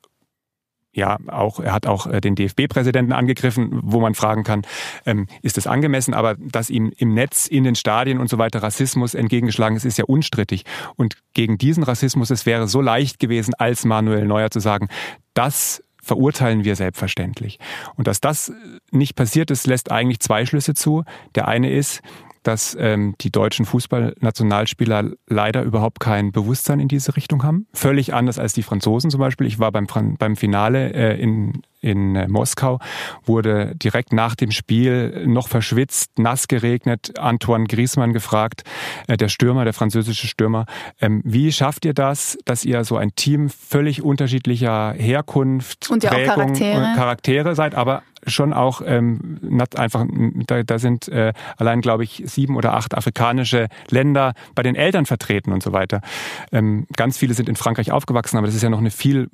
[0.95, 4.61] ja, auch, er hat auch äh, den DFB-Präsidenten angegriffen, wo man fragen kann,
[5.05, 6.13] ähm, ist das angemessen?
[6.13, 9.97] Aber dass ihm im Netz, in den Stadien und so weiter Rassismus entgegengeschlagen ist, ist
[9.97, 10.63] ja unstrittig.
[10.95, 14.87] Und gegen diesen Rassismus, es wäre so leicht gewesen, als Manuel Neuer zu sagen,
[15.33, 17.59] das verurteilen wir selbstverständlich.
[17.95, 18.53] Und dass das
[18.91, 21.03] nicht passiert ist, lässt eigentlich zwei Schlüsse zu.
[21.33, 22.01] Der eine ist,
[22.45, 27.67] dass ähm, die deutschen Fußballnationalspieler leider überhaupt kein Bewusstsein in diese Richtung haben.
[27.73, 29.47] Völlig anders als die Franzosen zum Beispiel.
[29.47, 32.79] Ich war beim, beim Finale äh, in, in äh, Moskau,
[33.25, 38.63] wurde direkt nach dem Spiel noch verschwitzt, nass geregnet, Antoine Griezmann gefragt,
[39.07, 40.65] äh, der Stürmer, der französische Stürmer,
[41.01, 46.11] ähm, wie schafft ihr das, dass ihr so ein Team völlig unterschiedlicher Herkunft, und ja
[46.11, 46.93] Prägung, Charaktere.
[46.95, 49.39] Charaktere seid, aber schon auch ähm,
[49.75, 50.05] einfach,
[50.47, 55.05] da, da sind äh, allein, glaube ich, sieben oder acht afrikanische Länder bei den Eltern
[55.05, 56.01] vertreten und so weiter.
[56.51, 59.29] Ähm, ganz viele sind in Frankreich aufgewachsen, aber das ist ja noch eine viel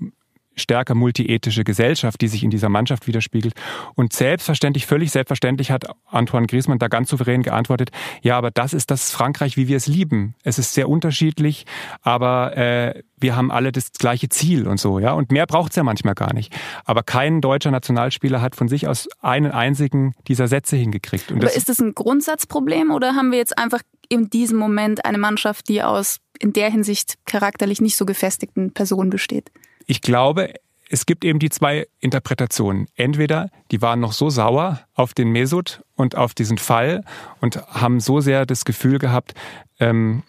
[0.56, 3.54] stärker multiethische Gesellschaft, die sich in dieser Mannschaft widerspiegelt.
[3.96, 8.92] Und selbstverständlich, völlig selbstverständlich hat Antoine Griezmann da ganz souverän geantwortet, ja, aber das ist
[8.92, 10.36] das Frankreich, wie wir es lieben.
[10.44, 11.66] Es ist sehr unterschiedlich,
[12.02, 15.14] aber äh, wir haben alle das gleiche Ziel und so, ja.
[15.14, 16.54] Und mehr braucht's ja manchmal gar nicht.
[16.86, 21.32] Aber kein deutscher Nationalspieler hat von sich aus einen einzigen dieser Sätze hingekriegt.
[21.32, 25.06] Und aber das ist das ein Grundsatzproblem oder haben wir jetzt einfach in diesem Moment
[25.06, 29.52] eine Mannschaft, die aus in der Hinsicht charakterlich nicht so gefestigten Personen besteht?
[29.92, 30.54] Ich glaube,
[30.90, 32.88] es gibt eben die zwei Interpretationen.
[32.96, 37.04] Entweder die waren noch so sauer auf den Mesut und auf diesen Fall
[37.42, 39.34] und haben so sehr das Gefühl gehabt,
[39.82, 40.24] ähm,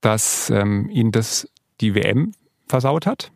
[0.00, 1.48] dass ähm, ihnen das
[1.80, 2.32] die WM
[2.66, 3.30] versaut hat.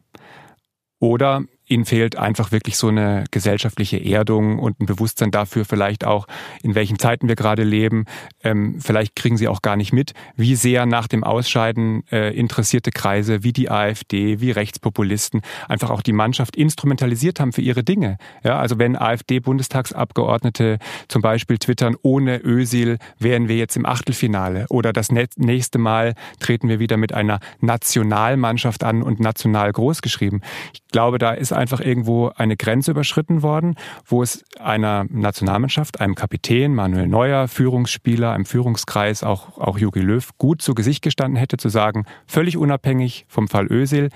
[0.99, 6.26] Oder ihnen fehlt einfach wirklich so eine gesellschaftliche Erdung und ein Bewusstsein dafür, vielleicht auch,
[6.62, 8.07] in welchen Zeiten wir gerade leben.
[8.42, 12.90] Ähm, vielleicht kriegen sie auch gar nicht mit, wie sehr nach dem Ausscheiden äh, interessierte
[12.90, 18.18] Kreise wie die AfD, wie Rechtspopulisten einfach auch die Mannschaft instrumentalisiert haben für ihre Dinge.
[18.42, 20.78] Ja, also wenn AfD-Bundestagsabgeordnete
[21.09, 26.68] zum Beispiel twittern, ohne Ösil wären wir jetzt im Achtelfinale oder das nächste Mal treten
[26.68, 30.40] wir wieder mit einer Nationalmannschaft an und national groß geschrieben.
[30.72, 33.75] Ich glaube, da ist einfach irgendwo eine Grenze überschritten worden,
[34.07, 40.29] wo es einer Nationalmannschaft, einem Kapitän, Manuel Neuer, Führungsspieler, einem Führungskreis, auch, auch Jogi Löw,
[40.38, 44.11] gut zu Gesicht gestanden hätte, zu sagen, völlig unabhängig vom Fall Ösil,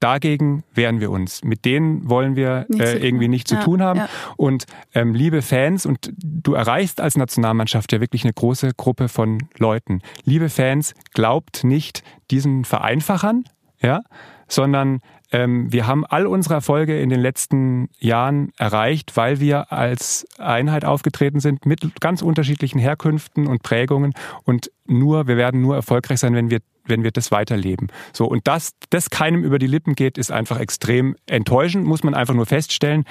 [0.00, 1.42] Dagegen wehren wir uns.
[1.42, 3.98] Mit denen wollen wir äh, irgendwie nichts ja, zu tun haben.
[3.98, 4.08] Ja.
[4.36, 9.48] Und ähm, liebe Fans, und du erreichst als Nationalmannschaft ja wirklich eine große Gruppe von
[9.58, 10.00] Leuten.
[10.22, 13.42] Liebe Fans, glaubt nicht diesen Vereinfachern,
[13.80, 14.02] ja,
[14.46, 20.26] sondern ähm, wir haben all unsere Erfolge in den letzten Jahren erreicht, weil wir als
[20.38, 24.14] Einheit aufgetreten sind mit ganz unterschiedlichen Herkünften und Prägungen
[24.44, 27.88] und nur, wir werden nur erfolgreich sein, wenn wir wenn wir das weiterleben.
[28.14, 32.14] So und das, das keinem über die Lippen geht, ist einfach extrem enttäuschend, muss man
[32.14, 33.04] einfach nur feststellen.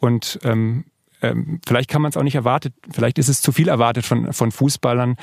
[0.00, 0.84] Und ähm,
[1.22, 4.34] ähm, vielleicht kann man es auch nicht erwartet, vielleicht ist es zu viel erwartet von,
[4.34, 5.16] von Fußballern.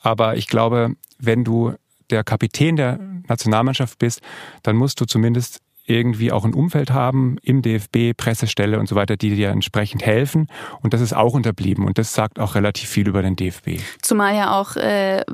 [0.00, 1.74] Aber ich glaube, wenn du
[2.10, 4.20] der Kapitän der Nationalmannschaft bist,
[4.62, 9.16] dann musst du zumindest irgendwie auch ein Umfeld haben im DFB, Pressestelle und so weiter,
[9.16, 10.48] die dir entsprechend helfen.
[10.82, 11.86] Und das ist auch unterblieben.
[11.86, 13.80] Und das sagt auch relativ viel über den DFB.
[14.02, 15.24] Zumal ja auch äh,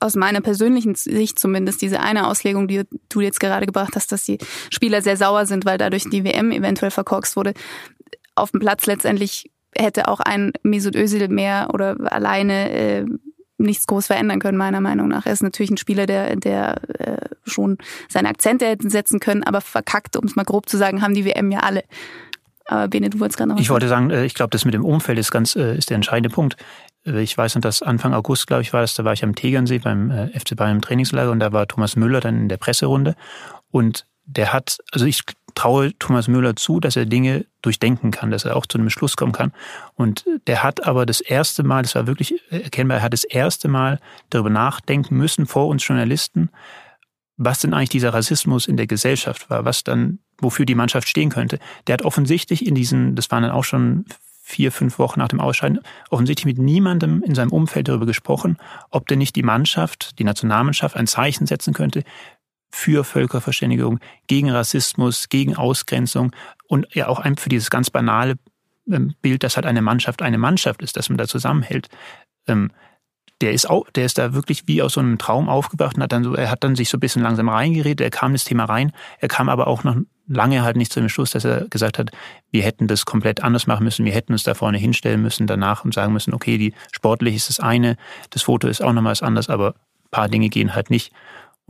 [0.00, 4.24] aus meiner persönlichen Sicht zumindest diese eine Auslegung, die du jetzt gerade gebracht hast, dass
[4.24, 4.38] die
[4.70, 7.54] Spieler sehr sauer sind, weil dadurch die WM eventuell verkorkst wurde.
[8.34, 13.04] Auf dem Platz letztendlich hätte auch ein Mesut Özil mehr oder alleine äh,
[13.60, 15.26] nichts groß verändern können, meiner Meinung nach.
[15.26, 19.60] Er ist natürlich ein Spieler, der, der äh, schon seine Akzente hätten setzen können, aber
[19.60, 21.84] verkackt, um es mal grob zu sagen, haben die WM ja alle.
[22.66, 24.84] Aber Bene, du wolltest gerade noch Ich wollte sagen, äh, ich glaube, das mit dem
[24.84, 26.56] Umfeld ist ganz, äh, ist der entscheidende Punkt.
[27.04, 29.34] Äh, ich weiß noch, dass Anfang August, glaube ich, war das, da war ich am
[29.34, 33.16] Tegernsee beim FC Bayern im Trainingslager und da war Thomas Müller dann in der Presserunde
[33.70, 35.22] und der hat, also ich
[35.54, 39.16] traue Thomas Müller zu, dass er Dinge durchdenken kann, dass er auch zu einem Schluss
[39.16, 39.52] kommen kann.
[39.94, 43.68] Und der hat aber das erste Mal, das war wirklich erkennbar, er hat das erste
[43.68, 46.50] Mal darüber nachdenken müssen vor uns Journalisten,
[47.36, 51.30] was denn eigentlich dieser Rassismus in der Gesellschaft war, was dann, wofür die Mannschaft stehen
[51.30, 51.58] könnte.
[51.86, 54.04] Der hat offensichtlich in diesen, das waren dann auch schon
[54.42, 58.58] vier, fünf Wochen nach dem Ausscheiden, offensichtlich mit niemandem in seinem Umfeld darüber gesprochen,
[58.90, 62.02] ob denn nicht die Mannschaft, die Nationalmannschaft ein Zeichen setzen könnte
[62.70, 66.32] für Völkerverständigung, gegen Rassismus, gegen Ausgrenzung
[66.66, 68.36] und ja auch für dieses ganz banale
[68.90, 71.88] ähm, Bild, dass halt eine Mannschaft eine Mannschaft ist, dass man da zusammenhält.
[72.46, 72.70] Ähm,
[73.40, 76.12] der ist auch, der ist da wirklich wie aus so einem Traum aufgewacht und hat
[76.12, 78.66] dann so, er hat dann sich so ein bisschen langsam reingeredet, er kam ins Thema
[78.66, 81.98] rein, er kam aber auch noch lange halt nicht zu dem Schluss, dass er gesagt
[81.98, 82.10] hat,
[82.50, 85.84] wir hätten das komplett anders machen müssen, wir hätten uns da vorne hinstellen müssen danach
[85.84, 87.96] und sagen müssen, okay, die sportlich ist das eine,
[88.30, 91.12] das Foto ist auch nochmal was anderes, aber ein paar Dinge gehen halt nicht.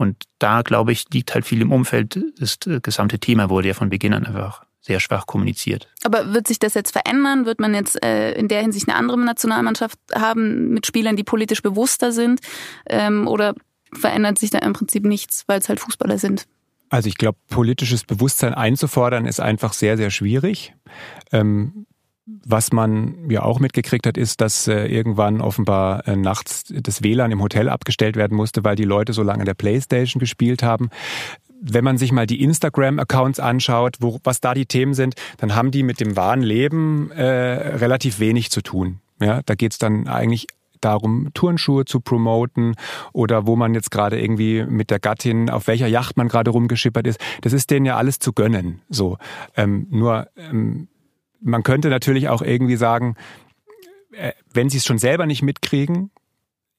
[0.01, 2.19] Und da, glaube ich, liegt halt viel im Umfeld.
[2.39, 5.87] Das gesamte Thema wurde ja von Beginn an einfach sehr schwach kommuniziert.
[6.03, 7.45] Aber wird sich das jetzt verändern?
[7.45, 11.61] Wird man jetzt äh, in der Hinsicht eine andere Nationalmannschaft haben mit Spielern, die politisch
[11.61, 12.39] bewusster sind?
[12.87, 13.53] Ähm, oder
[13.93, 16.47] verändert sich da im Prinzip nichts, weil es halt Fußballer sind?
[16.89, 20.73] Also ich glaube, politisches Bewusstsein einzufordern ist einfach sehr, sehr schwierig.
[21.31, 21.85] Ähm,
[22.25, 27.31] was man ja auch mitgekriegt hat, ist, dass äh, irgendwann offenbar äh, nachts das WLAN
[27.31, 30.89] im Hotel abgestellt werden musste, weil die Leute so lange in der Playstation gespielt haben.
[31.61, 35.71] Wenn man sich mal die Instagram-Accounts anschaut, wo, was da die Themen sind, dann haben
[35.71, 38.99] die mit dem wahren Leben äh, relativ wenig zu tun.
[39.19, 40.47] Ja, da geht's dann eigentlich
[40.81, 42.75] darum, Turnschuhe zu promoten
[43.13, 47.07] oder wo man jetzt gerade irgendwie mit der Gattin, auf welcher Yacht man gerade rumgeschippert
[47.07, 47.19] ist.
[47.41, 48.81] Das ist denen ja alles zu gönnen.
[48.89, 49.17] So,
[49.55, 50.87] ähm, nur ähm,
[51.41, 53.15] man könnte natürlich auch irgendwie sagen,
[54.11, 56.11] äh, wenn sie es schon selber nicht mitkriegen,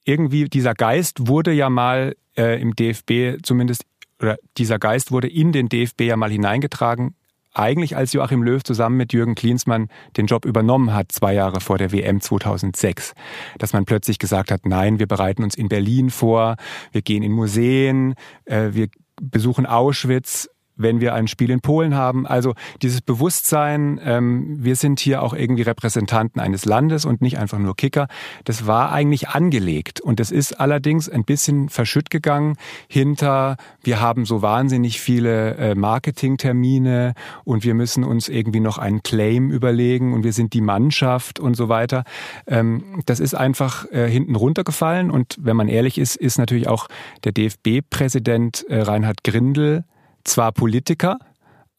[0.05, 3.85] irgendwie dieser Geist wurde ja mal äh, im DFB zumindest,
[4.20, 7.14] oder dieser Geist wurde in den DFB ja mal hineingetragen,
[7.55, 11.77] eigentlich als Joachim Löw zusammen mit Jürgen Klinsmann den Job übernommen hat, zwei Jahre vor
[11.77, 13.12] der WM 2006.
[13.59, 16.57] Dass man plötzlich gesagt hat, nein, wir bereiten uns in Berlin vor,
[16.92, 18.14] wir gehen in Museen,
[18.46, 18.88] äh, wir
[19.20, 22.26] besuchen Auschwitz, wenn wir ein Spiel in Polen haben.
[22.26, 27.58] Also dieses Bewusstsein, ähm, wir sind hier auch irgendwie Repräsentanten eines Landes und nicht einfach
[27.58, 28.08] nur Kicker,
[28.44, 30.00] das war eigentlich angelegt.
[30.00, 32.56] Und das ist allerdings ein bisschen verschütt gegangen
[32.88, 39.02] hinter, wir haben so wahnsinnig viele äh, Marketingtermine und wir müssen uns irgendwie noch einen
[39.02, 42.04] Claim überlegen und wir sind die Mannschaft und so weiter.
[42.46, 46.88] Ähm, das ist einfach äh, hinten runtergefallen und wenn man ehrlich ist, ist natürlich auch
[47.24, 49.85] der DFB-Präsident äh, Reinhard Grindel
[50.24, 51.18] zwar Politiker,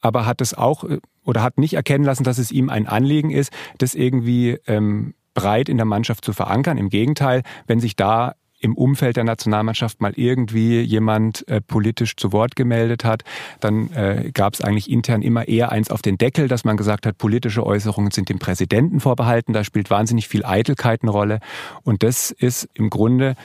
[0.01, 3.31] aber hat es auch äh, oder hat nicht erkennen lassen, dass es ihm ein Anliegen
[3.31, 6.77] ist, das irgendwie ähm, breit in der Mannschaft zu verankern.
[6.77, 12.31] Im Gegenteil, wenn sich da im Umfeld der Nationalmannschaft mal irgendwie jemand äh, politisch zu
[12.31, 13.23] Wort gemeldet hat,
[13.59, 17.05] dann äh, gab es eigentlich intern immer eher eins auf den Deckel, dass man gesagt
[17.05, 21.39] hat, politische Äußerungen sind dem Präsidenten vorbehalten, da spielt wahnsinnig viel Eitelkeit eine Rolle.
[21.83, 23.35] Und das ist im Grunde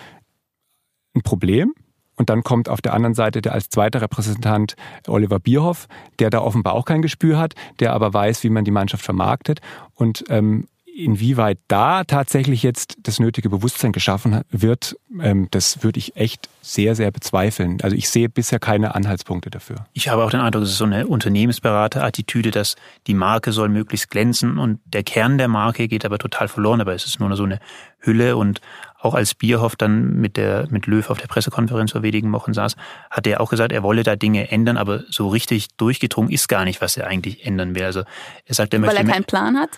[1.17, 1.75] ein Problem.
[2.19, 4.75] Und dann kommt auf der anderen Seite der als zweiter Repräsentant
[5.07, 5.87] Oliver Bierhoff,
[6.19, 9.61] der da offenbar auch kein Gespür hat, der aber weiß, wie man die Mannschaft vermarktet.
[9.95, 10.67] Und ähm,
[10.99, 16.95] inwieweit da tatsächlich jetzt das nötige Bewusstsein geschaffen wird, ähm, das würde ich echt sehr,
[16.95, 17.79] sehr bezweifeln.
[17.83, 19.87] Also ich sehe bisher keine Anhaltspunkte dafür.
[19.93, 24.11] Ich habe auch den Eindruck, es ist so eine Unternehmensberaterattitüde, dass die Marke soll möglichst
[24.11, 26.81] glänzen und der Kern der Marke geht aber total verloren.
[26.81, 27.61] Aber es ist nur so eine
[28.01, 28.61] Hülle und
[29.01, 32.75] auch als Bierhoff dann mit der mit Löw auf der Pressekonferenz vor wenigen Wochen saß,
[33.11, 36.65] hat er auch gesagt, er wolle da Dinge ändern, aber so richtig durchgedrungen ist gar
[36.65, 37.85] nicht, was er eigentlich ändern will.
[37.85, 38.03] Also
[38.45, 39.71] er sagt, er Weil möchte er keinen Plan hat?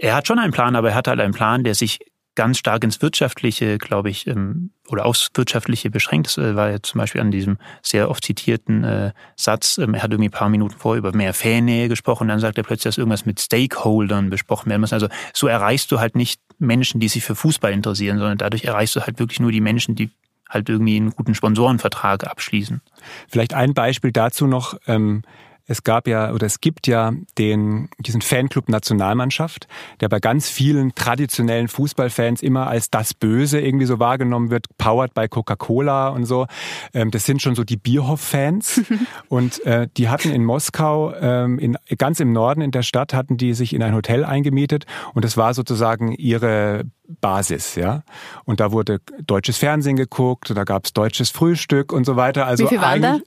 [0.00, 2.00] Er hat schon einen Plan, aber er hat halt einen Plan, der sich
[2.34, 6.28] ganz stark ins Wirtschaftliche, glaube ich, ähm, oder aufs Wirtschaftliche beschränkt.
[6.28, 10.02] Das äh, war ja zum Beispiel an diesem sehr oft zitierten äh, Satz, ähm, er
[10.02, 12.98] hat irgendwie ein paar Minuten vorher über mehr Fannähe gesprochen, dann sagt er plötzlich, dass
[12.98, 14.92] irgendwas mit Stakeholdern besprochen werden muss.
[14.92, 18.96] Also so erreichst du halt nicht Menschen, die sich für Fußball interessieren, sondern dadurch erreichst
[18.96, 20.10] du halt wirklich nur die Menschen, die
[20.48, 22.82] halt irgendwie einen guten Sponsorenvertrag abschließen.
[23.28, 24.78] Vielleicht ein Beispiel dazu noch.
[24.86, 25.22] Ähm
[25.66, 29.68] es gab ja oder es gibt ja den, diesen Fanclub Nationalmannschaft,
[30.00, 35.14] der bei ganz vielen traditionellen Fußballfans immer als das Böse irgendwie so wahrgenommen wird, powered
[35.14, 36.46] by Coca-Cola und so.
[36.94, 38.82] Ähm, das sind schon so die Bierhoff-Fans.
[39.28, 43.36] und äh, die hatten in Moskau, ähm, in, ganz im Norden in der Stadt, hatten
[43.36, 46.84] die sich in ein Hotel eingemietet und das war sozusagen ihre
[47.20, 48.02] Basis, ja.
[48.44, 52.46] Und da wurde deutsches Fernsehen geguckt, da gab es deutsches Frühstück und so weiter.
[52.46, 53.18] Also Wie viel waren da?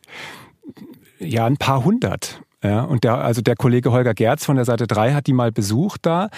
[1.19, 2.41] Ja, ein paar hundert.
[2.65, 5.51] Ja, und der, also der Kollege Holger Gerz von der Seite 3 hat die mal
[5.51, 6.29] besucht da,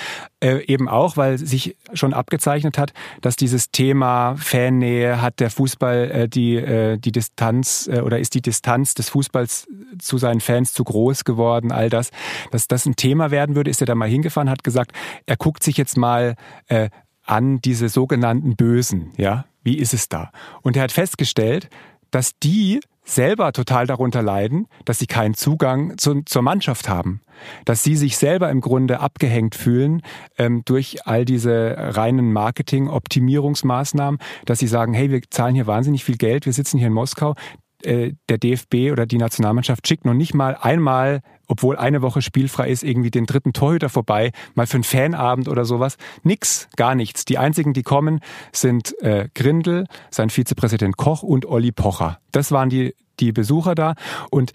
[0.43, 6.11] äh, eben auch, weil sich schon abgezeichnet hat, dass dieses Thema Fannähe hat der Fußball
[6.11, 9.67] äh, die, äh, die Distanz äh, oder ist die Distanz des Fußballs
[9.99, 12.09] zu seinen Fans zu groß geworden, all das,
[12.51, 14.91] dass das ein Thema werden würde, ist er da mal hingefahren, hat gesagt,
[15.27, 16.35] er guckt sich jetzt mal
[16.67, 16.89] äh,
[17.23, 20.31] an diese sogenannten Bösen, ja, wie ist es da?
[20.61, 21.69] Und er hat festgestellt,
[22.11, 27.21] dass die selber total darunter leiden, dass sie keinen Zugang zu, zur Mannschaft haben.
[27.65, 30.01] Dass sie sich selber im Grunde abgehängt fühlen
[30.37, 36.17] ähm, durch all diese reinen Marketing-Optimierungsmaßnahmen, dass sie sagen, hey, wir zahlen hier wahnsinnig viel
[36.17, 37.35] Geld, wir sitzen hier in Moskau,
[37.83, 42.69] äh, der DFB oder die Nationalmannschaft schickt noch nicht mal einmal, obwohl eine Woche spielfrei
[42.69, 45.97] ist, irgendwie den dritten Torhüter vorbei, mal für einen Fanabend oder sowas.
[46.23, 47.25] Nix, gar nichts.
[47.25, 48.19] Die einzigen, die kommen,
[48.51, 52.19] sind äh, Grindel, sein Vizepräsident Koch und Olli Pocher.
[52.31, 53.95] Das waren die, die Besucher da.
[54.29, 54.53] Und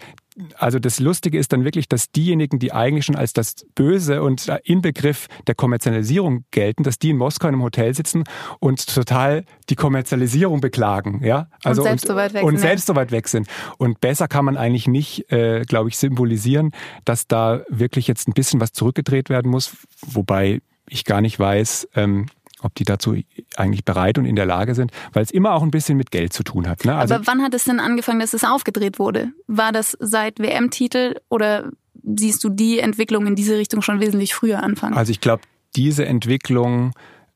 [0.57, 4.51] also das Lustige ist dann wirklich, dass diejenigen, die eigentlich schon als das Böse und
[4.63, 8.23] Inbegriff der Kommerzialisierung gelten, dass die in Moskau in einem Hotel sitzen
[8.59, 12.87] und total die Kommerzialisierung beklagen, ja, also und selbst, und, so, weit weg und selbst
[12.87, 13.47] so weit weg sind.
[13.77, 16.71] Und besser kann man eigentlich nicht, äh, glaube ich, symbolisieren,
[17.05, 21.89] dass da wirklich jetzt ein bisschen was zurückgedreht werden muss, wobei ich gar nicht weiß,
[21.95, 22.27] ähm,
[22.63, 23.15] ob die dazu
[23.55, 26.33] eigentlich bereit und in der Lage sind, weil es immer auch ein bisschen mit Geld
[26.33, 26.85] zu tun hat.
[26.85, 26.95] Ne?
[26.95, 29.31] Also Aber wann hat es denn angefangen, dass es aufgedreht wurde?
[29.47, 31.69] War das seit WM-Titel oder
[32.03, 34.95] siehst du die Entwicklung in diese Richtung schon wesentlich früher anfangen?
[34.95, 35.43] Also ich glaube,
[35.75, 36.93] diese Entwicklung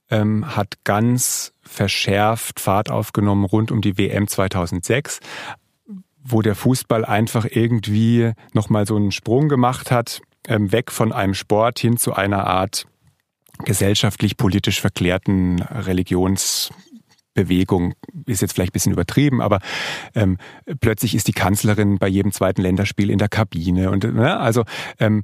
[0.09, 5.19] ähm, hat ganz verschärft Fahrt aufgenommen rund um die WM 2006
[6.29, 11.33] wo der Fußball einfach irgendwie nochmal so einen Sprung gemacht hat, ähm, weg von einem
[11.33, 12.85] Sport hin zu einer Art
[13.65, 17.93] gesellschaftlich politisch verklärten Religionsbewegung
[18.25, 19.59] ist jetzt vielleicht ein bisschen übertrieben, aber
[20.15, 20.37] ähm,
[20.79, 24.63] plötzlich ist die Kanzlerin bei jedem zweiten Länderspiel in der Kabine und ne, also
[24.99, 25.23] ähm,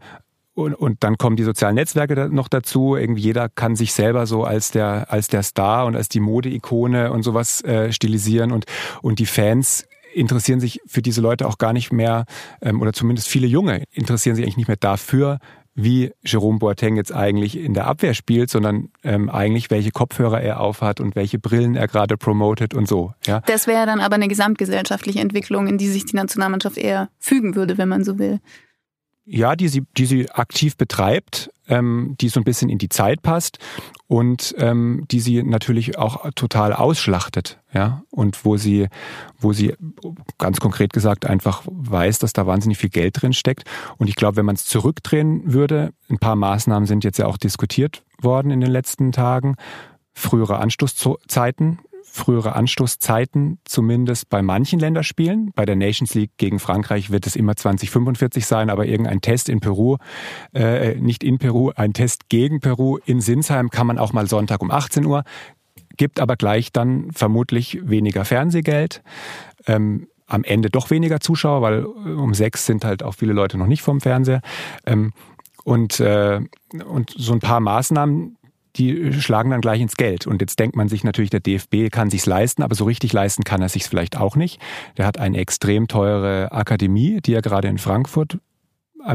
[0.56, 2.96] und, und dann kommen die sozialen Netzwerke noch dazu.
[2.96, 7.12] Irgendwie jeder kann sich selber so als der als der Star und als die Modeikone
[7.12, 8.66] und sowas äh, stilisieren und
[9.02, 12.26] und die Fans interessieren sich für diese Leute auch gar nicht mehr
[12.62, 15.40] ähm, oder zumindest viele Junge interessieren sich eigentlich nicht mehr dafür,
[15.76, 20.60] wie Jerome Boateng jetzt eigentlich in der Abwehr spielt, sondern ähm, eigentlich welche Kopfhörer er
[20.60, 23.14] aufhat und welche Brillen er gerade promotet und so.
[23.26, 23.42] Ja.
[23.48, 27.78] Das wäre dann aber eine gesamtgesellschaftliche Entwicklung, in die sich die Nationalmannschaft eher fügen würde,
[27.78, 28.40] wenn man so will.
[29.26, 33.22] Ja, die sie, die sie aktiv betreibt, ähm, die so ein bisschen in die Zeit
[33.22, 33.58] passt
[34.08, 38.90] und ähm, die sie natürlich auch total ausschlachtet, ja, und wo sie,
[39.40, 39.76] wo sie
[40.38, 43.64] ganz konkret gesagt einfach weiß, dass da wahnsinnig viel Geld drin steckt.
[43.98, 47.38] Und ich glaube, wenn man es zurückdrehen würde, ein paar Maßnahmen sind jetzt ja auch
[47.38, 49.56] diskutiert worden in den letzten Tagen,
[50.14, 51.80] frühere Anstoßzeiten
[52.16, 55.52] frühere Anstoßzeiten, zumindest bei manchen Länderspielen.
[55.56, 59.62] Bei der Nations League gegen Frankreich wird es immer 2045 sein, aber irgendein Test in
[59.62, 59.98] Peru,
[60.54, 64.62] äh, nicht in Peru, ein Test gegen Peru in Sinsheim kann man auch mal Sonntag
[64.62, 65.24] um 18 Uhr,
[65.98, 69.02] gibt aber gleich dann vermutlich weniger Fernsehgeld.
[69.66, 73.68] Ähm, am Ende doch weniger Zuschauer, weil um sechs sind halt auch viele Leute noch
[73.68, 74.42] nicht vorm Fernseher.
[74.86, 75.14] Ähm,
[75.64, 76.42] und, äh,
[76.86, 78.38] und so ein paar Maßnahmen,
[78.76, 80.28] die schlagen dann gleich ins Geld.
[80.28, 83.44] Und jetzt denkt man sich natürlich, der DFB kann sich's leisten, aber so richtig leisten
[83.44, 84.60] kann er sich's vielleicht auch nicht.
[84.98, 88.38] Der hat eine extrem teure Akademie, die er gerade in Frankfurt äh,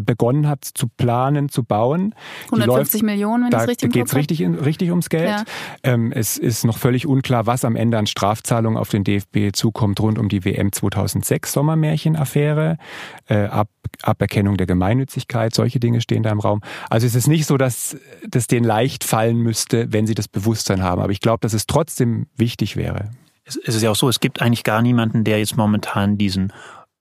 [0.05, 2.15] begonnen hat zu planen, zu bauen.
[2.47, 5.29] 150 läuft, Millionen, wenn da ich richtig Da geht es richtig, richtig ums Geld.
[5.29, 5.45] Ja.
[5.83, 10.01] Ähm, es ist noch völlig unklar, was am Ende an Strafzahlungen auf den DFB zukommt
[10.01, 12.79] rund um die WM 2006 Sommermärchenaffäre,
[13.27, 13.69] äh, Ab,
[14.03, 16.61] Aberkennung der Gemeinnützigkeit, solche Dinge stehen da im Raum.
[16.91, 20.83] Also es ist nicht so, dass das denen leicht fallen müsste, wenn sie das Bewusstsein
[20.83, 21.01] haben.
[21.01, 23.11] Aber ich glaube, dass es trotzdem wichtig wäre.
[23.45, 26.53] Es ist ja auch so, es gibt eigentlich gar niemanden, der jetzt momentan diesen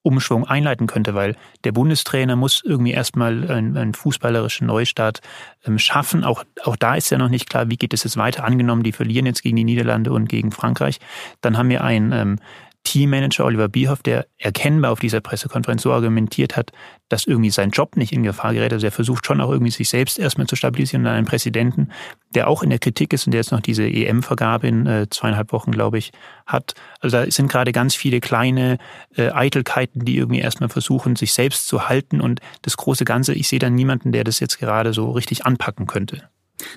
[0.07, 5.21] Umschwung einleiten könnte, weil der Bundestrainer muss irgendwie erstmal einen, einen fußballerischen Neustart
[5.65, 6.23] ähm, schaffen.
[6.23, 8.45] Auch, auch da ist ja noch nicht klar, wie geht es jetzt weiter.
[8.45, 10.99] Angenommen, die verlieren jetzt gegen die Niederlande und gegen Frankreich.
[11.41, 12.39] Dann haben wir einen ähm,
[12.87, 16.71] Teammanager Oliver Bierhoff, der erkennbar auf dieser Pressekonferenz so argumentiert hat,
[17.09, 18.71] dass irgendwie sein Job nicht in Gefahr gerät.
[18.71, 21.91] Also er versucht schon auch irgendwie sich selbst erstmal zu stabilisieren und dann einen Präsidenten,
[22.33, 25.51] der auch in der Kritik ist und der jetzt noch diese EM-Vergabe in äh, zweieinhalb
[25.51, 26.13] Wochen, glaube ich,
[26.45, 26.75] hat.
[27.01, 28.77] Also da sind gerade ganz viele kleine
[29.17, 33.49] äh, Eitelkeiten, die irgendwie erstmal versuchen, sich selbst zu halten und das große Ganze, ich
[33.49, 36.29] sehe da niemanden, der das jetzt gerade so richtig anpacken könnte.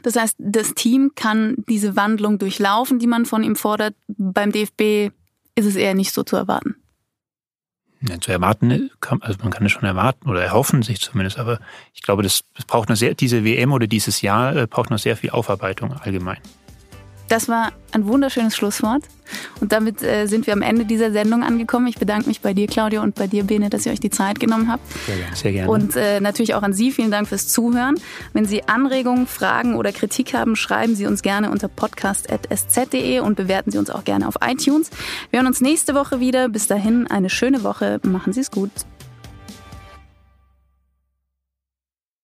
[0.02, 3.94] Das heißt, das Team kann diese Wandlung durchlaufen, die man von ihm fordert.
[4.08, 5.12] Beim DFB
[5.54, 6.76] ist es eher nicht so zu erwarten.
[8.02, 11.60] Ja, zu erwarten, kann, also man kann es schon erwarten oder erhoffen sich zumindest, aber
[11.92, 14.98] ich glaube, das, das braucht noch sehr, diese WM oder dieses Jahr äh, braucht noch
[14.98, 16.38] sehr viel Aufarbeitung allgemein.
[17.30, 19.04] Das war ein wunderschönes Schlusswort.
[19.60, 21.86] Und damit äh, sind wir am Ende dieser Sendung angekommen.
[21.86, 24.40] Ich bedanke mich bei dir, Claudia, und bei dir, Bene, dass ihr euch die Zeit
[24.40, 24.82] genommen habt.
[25.06, 25.36] Sehr gerne.
[25.36, 25.70] Sehr gerne.
[25.70, 26.90] Und äh, natürlich auch an Sie.
[26.90, 27.94] Vielen Dank fürs Zuhören.
[28.32, 33.70] Wenn Sie Anregungen, Fragen oder Kritik haben, schreiben Sie uns gerne unter podcast.sz.de und bewerten
[33.70, 34.90] Sie uns auch gerne auf iTunes.
[35.30, 36.48] Wir hören uns nächste Woche wieder.
[36.48, 38.00] Bis dahin eine schöne Woche.
[38.02, 38.72] Machen Sie es gut.